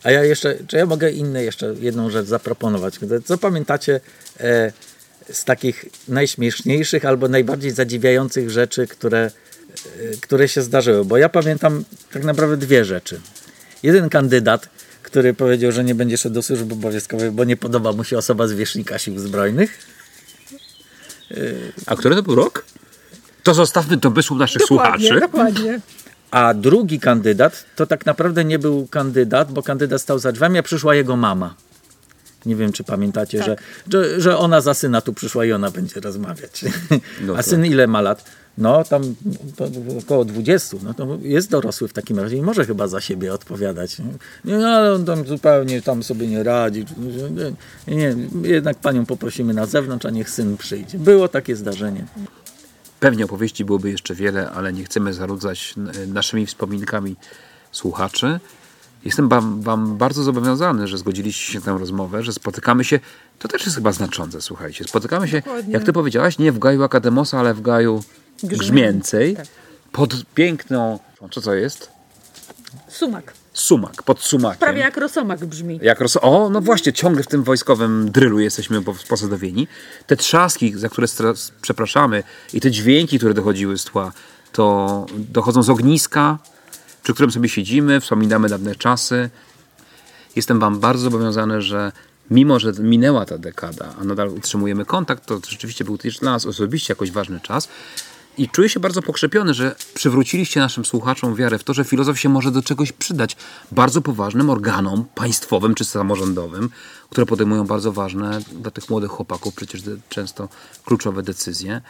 A 0.04 0.10
ja 0.10 0.24
jeszcze, 0.24 0.54
czy 0.68 0.76
ja 0.76 0.86
mogę 0.86 1.10
inne 1.10 1.44
jeszcze 1.44 1.74
jedną 1.80 2.10
rzecz 2.10 2.26
zaproponować? 2.26 2.98
Co 3.24 3.38
pamiętacie 3.38 4.00
e, 4.40 4.72
z 5.32 5.44
takich 5.44 5.84
najśmieszniejszych 6.08 7.04
albo 7.04 7.28
najbardziej 7.28 7.70
zadziwiających 7.70 8.50
rzeczy, 8.50 8.86
które, 8.86 9.30
e, 10.00 10.16
które 10.20 10.48
się 10.48 10.62
zdarzyły? 10.62 11.04
Bo 11.04 11.16
ja 11.16 11.28
pamiętam 11.28 11.84
tak 12.12 12.24
naprawdę 12.24 12.56
dwie 12.56 12.84
rzeczy. 12.84 13.20
Jeden 13.82 14.08
kandydat, 14.08 14.68
który 15.02 15.34
powiedział, 15.34 15.72
że 15.72 15.84
nie 15.84 15.94
będzie 15.94 16.18
szedł 16.18 16.34
do 16.34 16.42
służby 16.42 16.74
obowiązkowej, 16.74 17.30
bo 17.30 17.44
nie 17.44 17.56
podoba 17.56 17.92
mu 17.92 18.04
się 18.04 18.18
osoba 18.18 18.48
z 18.48 18.52
wierzchnika 18.52 18.98
sił 18.98 19.18
zbrojnych. 19.18 19.97
A 21.86 21.96
który 21.96 22.14
to 22.14 22.22
był 22.22 22.34
rok? 22.34 22.64
To 23.42 23.54
zostawmy 23.54 23.96
do 23.96 24.10
wysłów 24.10 24.38
naszych 24.38 24.62
Dokładnie, 24.62 25.08
słuchaczy. 25.08 25.20
dokładnie. 25.20 25.80
A 26.30 26.54
drugi 26.54 27.00
kandydat 27.00 27.64
to 27.76 27.86
tak 27.86 28.06
naprawdę 28.06 28.44
nie 28.44 28.58
był 28.58 28.86
kandydat, 28.86 29.52
bo 29.52 29.62
kandydat 29.62 30.02
stał 30.02 30.18
za 30.18 30.32
drzwiami, 30.32 30.58
a 30.58 30.62
przyszła 30.62 30.94
jego 30.94 31.16
mama. 31.16 31.54
Nie 32.46 32.56
wiem, 32.56 32.72
czy 32.72 32.84
pamiętacie, 32.84 33.42
że, 33.42 33.56
że, 33.92 34.20
że 34.20 34.38
ona 34.38 34.60
za 34.60 34.74
syna 34.74 35.00
tu 35.00 35.12
przyszła 35.12 35.44
i 35.44 35.52
ona 35.52 35.70
będzie 35.70 36.00
rozmawiać. 36.00 36.64
No 37.20 37.32
a 37.32 37.36
tak. 37.36 37.46
syn 37.46 37.66
ile 37.66 37.86
ma 37.86 38.00
lat? 38.00 38.24
No, 38.58 38.84
tam 38.84 39.14
to 39.56 39.68
około 39.98 40.24
20. 40.24 40.76
No 40.82 40.94
to 40.94 41.18
jest 41.22 41.50
dorosły 41.50 41.88
w 41.88 41.92
takim 41.92 42.18
razie 42.18 42.36
i 42.36 42.42
może 42.42 42.66
chyba 42.66 42.88
za 42.88 43.00
siebie 43.00 43.32
odpowiadać. 43.32 43.98
Nie, 44.44 44.58
no, 44.58 44.68
ale 44.68 44.92
on 44.92 45.04
tam 45.04 45.26
zupełnie 45.26 45.82
tam 45.82 46.02
sobie 46.02 46.26
nie 46.26 46.42
radzi. 46.42 46.84
Nie, 47.86 47.96
nie, 47.96 48.16
jednak 48.42 48.78
panią 48.78 49.06
poprosimy 49.06 49.54
na 49.54 49.66
zewnątrz, 49.66 50.06
a 50.06 50.10
niech 50.10 50.30
syn 50.30 50.56
przyjdzie. 50.56 50.98
Było 50.98 51.28
takie 51.28 51.56
zdarzenie. 51.56 52.04
Pewnie 53.00 53.24
opowieści 53.24 53.64
byłoby 53.64 53.90
jeszcze 53.90 54.14
wiele, 54.14 54.50
ale 54.50 54.72
nie 54.72 54.84
chcemy 54.84 55.12
zarudzać 55.12 55.74
naszymi 56.06 56.46
wspominkami 56.46 57.16
słuchaczy. 57.72 58.40
Jestem 59.04 59.28
wam, 59.28 59.62
wam 59.62 59.96
bardzo 59.96 60.22
zobowiązany, 60.22 60.88
że 60.88 60.98
zgodziliście 60.98 61.52
się 61.52 61.58
na 61.58 61.64
tę 61.64 61.78
rozmowę, 61.78 62.22
że 62.22 62.32
spotykamy 62.32 62.84
się. 62.84 63.00
To 63.38 63.48
też 63.48 63.64
jest 63.64 63.76
chyba 63.76 63.92
znaczące, 63.92 64.40
słuchajcie. 64.40 64.84
Spotykamy 64.84 65.28
się, 65.28 65.40
Dokładnie. 65.40 65.72
jak 65.72 65.84
ty 65.84 65.92
powiedziałaś, 65.92 66.38
nie 66.38 66.52
w 66.52 66.58
gaju 66.58 66.82
Akademosa, 66.82 67.38
ale 67.38 67.54
w 67.54 67.60
gaju 67.60 68.02
Grzmięcej. 68.42 69.36
tak. 69.36 69.46
Pod 69.92 70.14
piękną. 70.34 70.98
Co 71.30 71.40
to 71.40 71.54
jest? 71.54 71.90
Sumak. 72.88 73.32
Sumak, 73.52 74.02
pod 74.02 74.20
sumakiem. 74.20 74.58
Prawie 74.58 74.80
jak 74.80 74.96
rosomak 74.96 75.44
brzmi. 75.46 75.78
Jak 75.82 76.00
roz... 76.00 76.16
O, 76.22 76.50
no 76.50 76.60
właśnie, 76.60 76.92
ciągle 76.92 77.22
w 77.22 77.26
tym 77.26 77.42
wojskowym 77.42 78.10
drylu 78.10 78.40
jesteśmy 78.40 78.82
po- 78.82 78.94
posadowieni. 79.08 79.68
Te 80.06 80.16
trzaski, 80.16 80.78
za 80.78 80.88
które 80.88 81.06
przepraszamy, 81.62 82.22
i 82.52 82.60
te 82.60 82.70
dźwięki, 82.70 83.18
które 83.18 83.34
dochodziły 83.34 83.78
z 83.78 83.84
tła, 83.84 84.12
to 84.52 85.06
dochodzą 85.16 85.62
z 85.62 85.70
ogniska, 85.70 86.38
przy 87.02 87.14
którym 87.14 87.30
sobie 87.32 87.48
siedzimy, 87.48 88.00
wspominamy 88.00 88.48
dawne 88.48 88.74
czasy. 88.74 89.30
Jestem 90.36 90.60
Wam 90.60 90.80
bardzo 90.80 91.02
zobowiązany, 91.02 91.62
że 91.62 91.92
mimo, 92.30 92.58
że 92.58 92.72
minęła 92.78 93.24
ta 93.24 93.38
dekada, 93.38 93.94
a 94.00 94.04
nadal 94.04 94.28
utrzymujemy 94.28 94.84
kontakt, 94.84 95.26
to 95.26 95.40
rzeczywiście 95.48 95.84
był 95.84 95.98
też 95.98 96.18
dla 96.18 96.32
nas 96.32 96.46
osobiście 96.46 96.92
jakoś 96.92 97.10
ważny 97.10 97.40
czas. 97.40 97.68
I 98.38 98.48
czuję 98.48 98.68
się 98.68 98.80
bardzo 98.80 99.02
pokrzepiony, 99.02 99.54
że 99.54 99.74
przywróciliście 99.94 100.60
naszym 100.60 100.84
słuchaczom 100.84 101.34
wiarę 101.34 101.58
w 101.58 101.64
to, 101.64 101.74
że 101.74 101.84
filozof 101.84 102.20
się 102.20 102.28
może 102.28 102.50
do 102.50 102.62
czegoś 102.62 102.92
przydać 102.92 103.36
bardzo 103.72 104.00
poważnym 104.00 104.50
organom 104.50 105.04
państwowym 105.14 105.74
czy 105.74 105.84
samorządowym, 105.84 106.70
które 107.10 107.26
podejmują 107.26 107.66
bardzo 107.66 107.92
ważne 107.92 108.40
dla 108.52 108.70
tych 108.70 108.90
młodych 108.90 109.10
chłopaków 109.10 109.54
przecież 109.54 109.82
często 110.08 110.48
kluczowe 110.84 111.22
decyzje. 111.22 111.80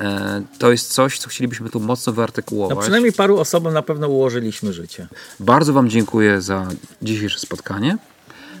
E, 0.00 0.42
To 0.58 0.70
jest 0.70 0.92
coś, 0.92 1.18
co 1.18 1.28
chcielibyśmy 1.28 1.70
tu 1.70 1.80
mocno 1.80 2.12
wyartykułować. 2.12 2.76
No 2.76 2.82
przynajmniej 2.82 3.12
paru 3.12 3.38
osobom 3.38 3.72
na 3.74 3.82
pewno 3.82 4.08
ułożyliśmy 4.08 4.72
życie. 4.72 5.06
Bardzo 5.40 5.72
Wam 5.72 5.88
dziękuję 5.90 6.42
za 6.42 6.68
dzisiejsze 7.02 7.38
spotkanie. 7.38 7.98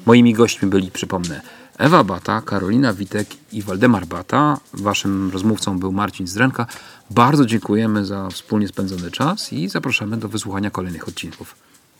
Moimi 0.06 0.34
gośćmi 0.34 0.68
byli, 0.68 0.90
przypomnę, 0.90 1.40
Ewa 1.78 2.04
Bata, 2.04 2.42
Karolina 2.42 2.94
Witek 2.94 3.28
i 3.52 3.62
Waldemar 3.62 4.06
Bata. 4.06 4.60
Waszym 4.72 5.30
rozmówcą 5.30 5.78
był 5.78 5.92
Marcin 5.92 6.26
Zdrenka. 6.26 6.66
Bardzo 7.10 7.46
dziękujemy 7.46 8.04
za 8.04 8.28
wspólnie 8.28 8.68
spędzony 8.68 9.10
czas 9.10 9.52
i 9.52 9.68
zapraszamy 9.68 10.16
do 10.16 10.28
wysłuchania 10.28 10.70
kolejnych 10.70 11.08
odcinków. 11.08 11.54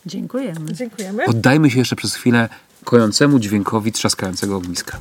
Dziękujemy. 0.07 0.73
Dziękujemy. 0.73 1.25
Oddajmy 1.27 1.71
się 1.71 1.79
jeszcze 1.79 1.97
przez 1.97 2.15
chwilę 2.15 2.49
kojącemu 2.85 3.39
dźwiękowi 3.39 3.93
trzaskającego 3.93 4.57
ogniska. 4.57 4.99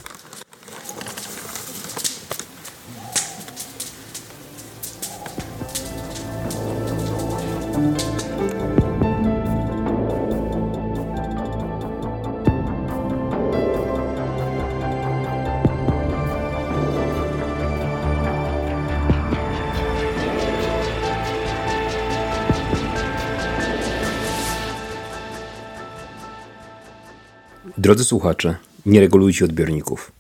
Drodzy 27.86 28.06
słuchacze, 28.06 28.56
nie 28.86 29.00
regulujcie 29.00 29.46
odbiorników. 29.46 30.12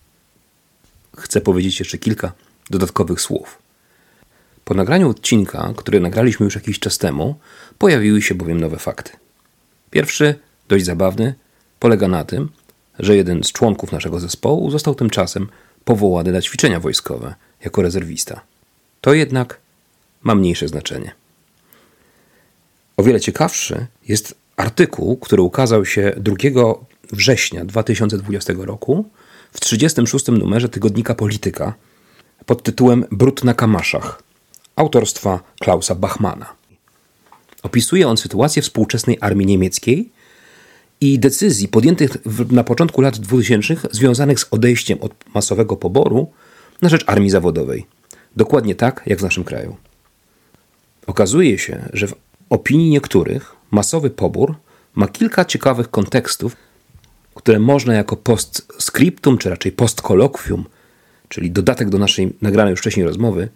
Chcę 1.18 1.42
powiedzieć 1.42 1.80
jeszcze 1.80 1.98
kilka 1.98 2.32
dodatkowych 2.70 3.22
słów. 3.22 3.58
Po 4.66 4.74
nagraniu 4.74 5.10
odcinka, 5.10 5.74
który 5.78 6.00
nagraliśmy 6.00 6.44
już 6.44 6.56
jakiś 6.56 6.80
czas 6.80 6.98
temu, 6.98 7.36
pojawiły 7.78 8.22
się 8.22 8.36
bowiem 8.36 8.60
nowe 8.60 8.78
fakty. 8.78 9.12
Pierwszy, 9.92 10.36
dość 10.68 10.86
zabawny, 10.86 11.36
polega 11.80 12.08
na 12.08 12.26
tym, 12.26 12.50
że 13.00 13.16
jeden 13.16 13.44
z 13.44 13.52
członków 13.52 13.92
naszego 13.92 14.20
zespołu 14.20 14.72
został 14.72 14.96
tymczasem 14.96 15.48
powołany 15.86 16.32
na 16.32 16.42
ćwiczenia 16.42 16.80
wojskowe 16.80 17.36
jako 17.64 17.82
rezerwista. 17.82 18.42
To 19.02 19.14
jednak 19.14 19.60
ma 20.24 20.36
mniejsze 20.36 20.68
znaczenie. 20.68 21.12
O 22.98 23.04
wiele 23.04 23.20
ciekawszy 23.20 23.86
jest 24.08 24.36
artykuł, 24.58 25.18
który 25.18 25.42
ukazał 25.42 25.86
się 25.86 26.14
2 26.18 26.36
września 27.12 27.66
2020 27.66 28.54
roku 28.58 29.10
w 29.52 29.60
36 29.60 30.28
numerze 30.28 30.70
tygodnika 30.70 31.16
Polityka 31.16 31.74
pod 32.46 32.64
tytułem 32.64 33.06
Brud 33.12 33.44
na 33.44 33.54
Kamaszach 33.54 34.24
autorstwa 34.76 35.40
Klausa 35.60 35.96
Bachmana. 35.96 36.54
Opisuje 37.64 38.08
on 38.08 38.18
sytuację 38.18 38.62
współczesnej 38.62 39.18
armii 39.22 39.48
niemieckiej 39.48 40.10
i 41.02 41.20
decyzji 41.20 41.68
podjętych 41.68 42.18
na 42.52 42.64
początku 42.64 43.02
lat 43.02 43.18
2000 43.18 43.76
związanych 43.92 44.40
z 44.40 44.48
odejściem 44.52 44.98
od 45.02 45.14
masowego 45.34 45.76
poboru 45.76 46.32
na 46.82 46.90
rzecz 46.90 47.04
armii 47.08 47.30
zawodowej. 47.30 47.86
Dokładnie 48.36 48.76
tak 48.76 49.04
jak 49.06 49.20
w 49.20 49.24
naszym 49.24 49.44
kraju. 49.44 49.76
Okazuje 51.08 51.58
się, 51.58 51.90
że 51.94 52.08
w 52.08 52.16
opinii 52.50 52.90
niektórych 52.90 53.56
masowy 53.72 54.10
pobór 54.10 54.56
ma 54.96 55.08
kilka 55.08 55.46
ciekawych 55.46 55.92
kontekstów, 55.92 56.56
które 57.36 57.60
można 57.60 57.94
jako 57.94 58.16
postscriptum, 58.16 59.38
czy 59.38 59.50
raczej 59.50 59.72
postkolokwium, 59.72 60.66
czyli 61.30 61.52
dodatek 61.52 61.90
do 61.90 61.98
naszej 61.98 62.34
nagranej 62.42 62.72
już 62.72 62.80
wcześniej 62.80 63.06
rozmowy, 63.06 63.50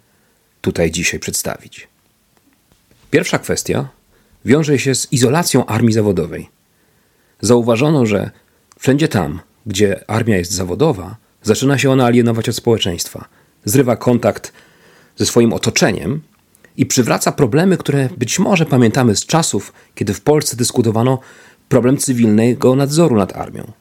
tutaj 0.62 0.92
dzisiaj 0.92 1.20
przedstawić. 1.20 1.88
Pierwsza 3.12 3.40
kwestia 3.40 3.90
wiąże 4.46 4.80
się 4.80 4.96
z 4.96 5.14
izolacją 5.14 5.66
armii 5.66 5.94
zawodowej. 5.94 6.50
Zauważono, 7.42 8.06
że 8.06 8.32
wszędzie 8.80 9.08
tam, 9.08 9.40
gdzie 9.66 10.10
armia 10.10 10.38
jest 10.38 10.52
zawodowa, 10.52 11.16
zaczyna 11.44 11.78
się 11.78 11.92
ona 11.92 12.06
alienować 12.06 12.50
od 12.50 12.56
społeczeństwa, 12.56 13.26
zrywa 13.66 13.96
kontakt 13.96 14.54
ze 15.18 15.26
swoim 15.26 15.54
otoczeniem 15.54 16.22
i 16.78 16.86
przywraca 16.86 17.32
problemy, 17.32 17.78
które 17.78 18.10
być 18.18 18.40
może 18.40 18.66
pamiętamy 18.66 19.16
z 19.16 19.26
czasów, 19.26 19.74
kiedy 19.96 20.14
w 20.14 20.22
Polsce 20.22 20.58
dyskutowano 20.58 21.20
problem 21.70 21.98
cywilnego 21.98 22.76
nadzoru 22.76 23.16
nad 23.16 23.36
armią. 23.38 23.72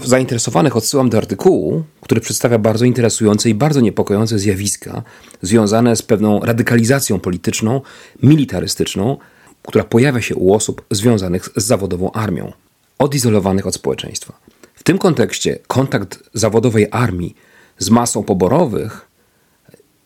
Zainteresowanych 0.00 0.76
odsyłam 0.76 1.10
do 1.10 1.18
artykułu, 1.18 1.84
który 2.00 2.20
przedstawia 2.20 2.58
bardzo 2.58 2.84
interesujące 2.84 3.50
i 3.50 3.54
bardzo 3.54 3.80
niepokojące 3.80 4.38
zjawiska 4.38 5.02
związane 5.42 5.96
z 5.96 6.02
pewną 6.02 6.40
radykalizacją 6.40 7.20
polityczną, 7.20 7.80
militarystyczną, 8.22 9.16
która 9.62 9.84
pojawia 9.84 10.20
się 10.20 10.34
u 10.34 10.54
osób 10.54 10.84
związanych 10.90 11.48
z 11.56 11.64
zawodową 11.64 12.12
armią, 12.12 12.52
odizolowanych 12.98 13.66
od 13.66 13.74
społeczeństwa. 13.74 14.38
W 14.74 14.82
tym 14.82 14.98
kontekście 14.98 15.58
kontakt 15.66 16.22
zawodowej 16.34 16.86
armii 16.90 17.34
z 17.78 17.90
masą 17.90 18.22
poborowych 18.22 19.08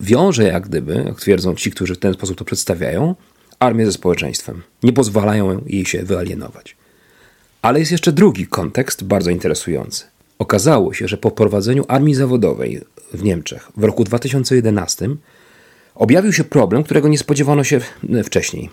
wiąże 0.00 0.44
jak 0.44 0.68
gdyby, 0.68 1.04
jak 1.06 1.20
twierdzą 1.20 1.54
ci, 1.54 1.70
którzy 1.70 1.94
w 1.94 1.98
ten 1.98 2.14
sposób 2.14 2.38
to 2.38 2.44
przedstawiają, 2.44 3.14
armię 3.58 3.86
ze 3.86 3.92
społeczeństwem. 3.92 4.62
Nie 4.82 4.92
pozwalają 4.92 5.62
jej 5.66 5.86
się 5.86 6.02
wyalienować. 6.02 6.76
Ale 7.62 7.78
jest 7.78 7.92
jeszcze 7.92 8.12
drugi 8.12 8.46
kontekst, 8.46 9.04
bardzo 9.04 9.30
interesujący. 9.30 10.04
Okazało 10.38 10.94
się, 10.94 11.08
że 11.08 11.16
po 11.16 11.30
prowadzeniu 11.30 11.84
armii 11.88 12.14
zawodowej 12.14 12.80
w 13.12 13.22
Niemczech 13.22 13.72
w 13.76 13.84
roku 13.84 14.04
2011 14.04 15.08
objawił 15.94 16.32
się 16.32 16.44
problem, 16.44 16.84
którego 16.84 17.08
nie 17.08 17.18
spodziewano 17.18 17.64
się 17.64 17.80
wcześniej. 18.24 18.70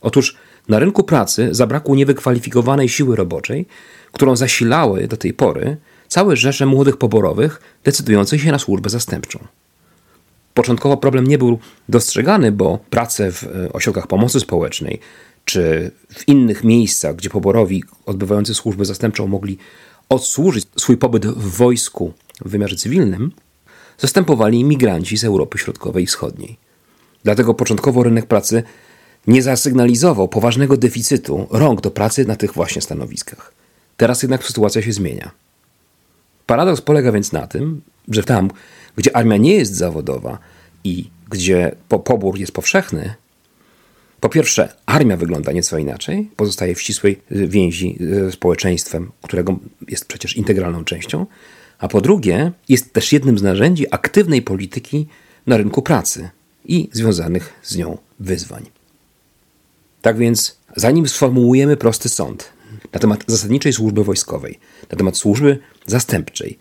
Otóż 0.00 0.36
na 0.68 0.78
rynku 0.78 1.04
pracy 1.04 1.48
zabrakło 1.50 1.96
niewykwalifikowanej 1.96 2.88
siły 2.88 3.16
roboczej, 3.16 3.66
którą 4.12 4.36
zasilały 4.36 5.08
do 5.08 5.16
tej 5.16 5.34
pory 5.34 5.76
całe 6.08 6.36
rzesze 6.36 6.66
młodych 6.66 6.96
poborowych 6.96 7.60
decydujących 7.84 8.42
się 8.42 8.52
na 8.52 8.58
służbę 8.58 8.90
zastępczą. 8.90 9.38
Początkowo 10.56 10.96
problem 10.96 11.26
nie 11.26 11.38
był 11.38 11.58
dostrzegany, 11.88 12.52
bo 12.52 12.78
prace 12.90 13.32
w 13.32 13.44
e, 13.44 13.72
ośrodkach 13.72 14.06
pomocy 14.06 14.40
społecznej 14.40 15.00
czy 15.44 15.90
w 16.14 16.28
innych 16.28 16.64
miejscach, 16.64 17.16
gdzie 17.16 17.30
poborowi 17.30 17.84
odbywający 18.06 18.54
służbę 18.54 18.84
zastępczą 18.84 19.26
mogli 19.26 19.58
odsłużyć 20.08 20.66
swój 20.76 20.96
pobyt 20.96 21.26
w 21.26 21.56
wojsku 21.56 22.12
w 22.44 22.50
wymiarze 22.50 22.76
cywilnym, 22.76 23.32
zastępowali 23.98 24.60
imigranci 24.60 25.16
z 25.16 25.24
Europy 25.24 25.58
Środkowej 25.58 26.04
i 26.04 26.06
Wschodniej. 26.06 26.56
Dlatego 27.24 27.54
początkowo 27.54 28.02
rynek 28.02 28.26
pracy 28.26 28.62
nie 29.26 29.42
zasygnalizował 29.42 30.28
poważnego 30.28 30.76
deficytu 30.76 31.46
rąk 31.50 31.80
do 31.80 31.90
pracy 31.90 32.24
na 32.24 32.36
tych 32.36 32.52
właśnie 32.52 32.82
stanowiskach. 32.82 33.52
Teraz 33.96 34.22
jednak 34.22 34.44
sytuacja 34.44 34.82
się 34.82 34.92
zmienia. 34.92 35.30
Paradoks 36.46 36.80
polega 36.80 37.12
więc 37.12 37.32
na 37.32 37.46
tym, 37.46 37.82
że 38.08 38.24
tam, 38.24 38.50
gdzie 38.96 39.16
armia 39.16 39.36
nie 39.36 39.54
jest 39.54 39.74
zawodowa 39.74 40.38
i 40.84 41.10
gdzie 41.30 41.76
pobór 42.04 42.38
jest 42.38 42.52
powszechny, 42.52 43.14
po 44.20 44.28
pierwsze, 44.28 44.72
armia 44.86 45.16
wygląda 45.16 45.52
nieco 45.52 45.78
inaczej, 45.78 46.30
pozostaje 46.36 46.74
w 46.74 46.80
ścisłej 46.80 47.22
więzi 47.30 47.98
ze 48.00 48.32
społeczeństwem, 48.32 49.10
którego 49.22 49.58
jest 49.88 50.04
przecież 50.04 50.36
integralną 50.36 50.84
częścią, 50.84 51.26
a 51.78 51.88
po 51.88 52.00
drugie, 52.00 52.52
jest 52.68 52.92
też 52.92 53.12
jednym 53.12 53.38
z 53.38 53.42
narzędzi 53.42 53.94
aktywnej 53.94 54.42
polityki 54.42 55.06
na 55.46 55.56
rynku 55.56 55.82
pracy 55.82 56.30
i 56.64 56.88
związanych 56.92 57.52
z 57.62 57.76
nią 57.76 57.98
wyzwań. 58.20 58.66
Tak 60.02 60.16
więc, 60.16 60.56
zanim 60.76 61.08
sformułujemy 61.08 61.76
prosty 61.76 62.08
sąd 62.08 62.52
na 62.92 63.00
temat 63.00 63.24
zasadniczej 63.26 63.72
służby 63.72 64.04
wojskowej, 64.04 64.58
na 64.90 64.98
temat 64.98 65.16
służby 65.16 65.58
zastępczej, 65.86 66.58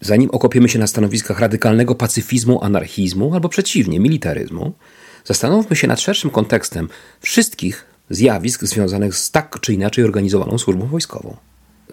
zanim 0.00 0.30
okopiemy 0.30 0.68
się 0.68 0.78
na 0.78 0.86
stanowiskach 0.86 1.40
radykalnego 1.40 1.94
pacyfizmu, 1.94 2.64
anarchizmu 2.64 3.34
albo 3.34 3.48
przeciwnie, 3.48 4.00
militaryzmu, 4.00 4.72
zastanówmy 5.24 5.76
się 5.76 5.86
nad 5.86 6.00
szerszym 6.00 6.30
kontekstem 6.30 6.88
wszystkich 7.20 7.84
zjawisk 8.10 8.64
związanych 8.64 9.14
z 9.14 9.30
tak 9.30 9.60
czy 9.60 9.74
inaczej 9.74 10.04
organizowaną 10.04 10.58
służbą 10.58 10.86
wojskową. 10.86 11.36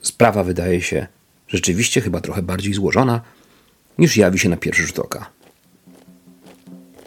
Sprawa 0.01 0.43
wydaje 0.43 0.82
się 0.82 1.08
rzeczywiście 1.47 2.01
chyba 2.01 2.22
trochę 2.22 2.41
bardziej 2.41 2.74
złożona, 2.74 3.22
niż 3.97 4.18
jawi 4.18 4.39
się 4.39 4.49
na 4.49 4.58
pierwszy 4.58 4.84
rzut 4.84 4.99
oka. 4.99 5.30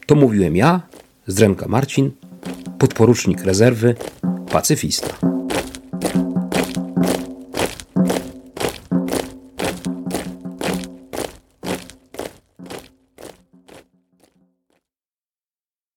To 0.07 0.15
mówiłem 0.15 0.57
ja, 0.57 0.81
Zdremka 1.27 1.69
Marcin, 1.69 2.11
podporucznik 2.79 3.45
rezerwy, 3.45 3.95
pacyfista. 4.51 5.15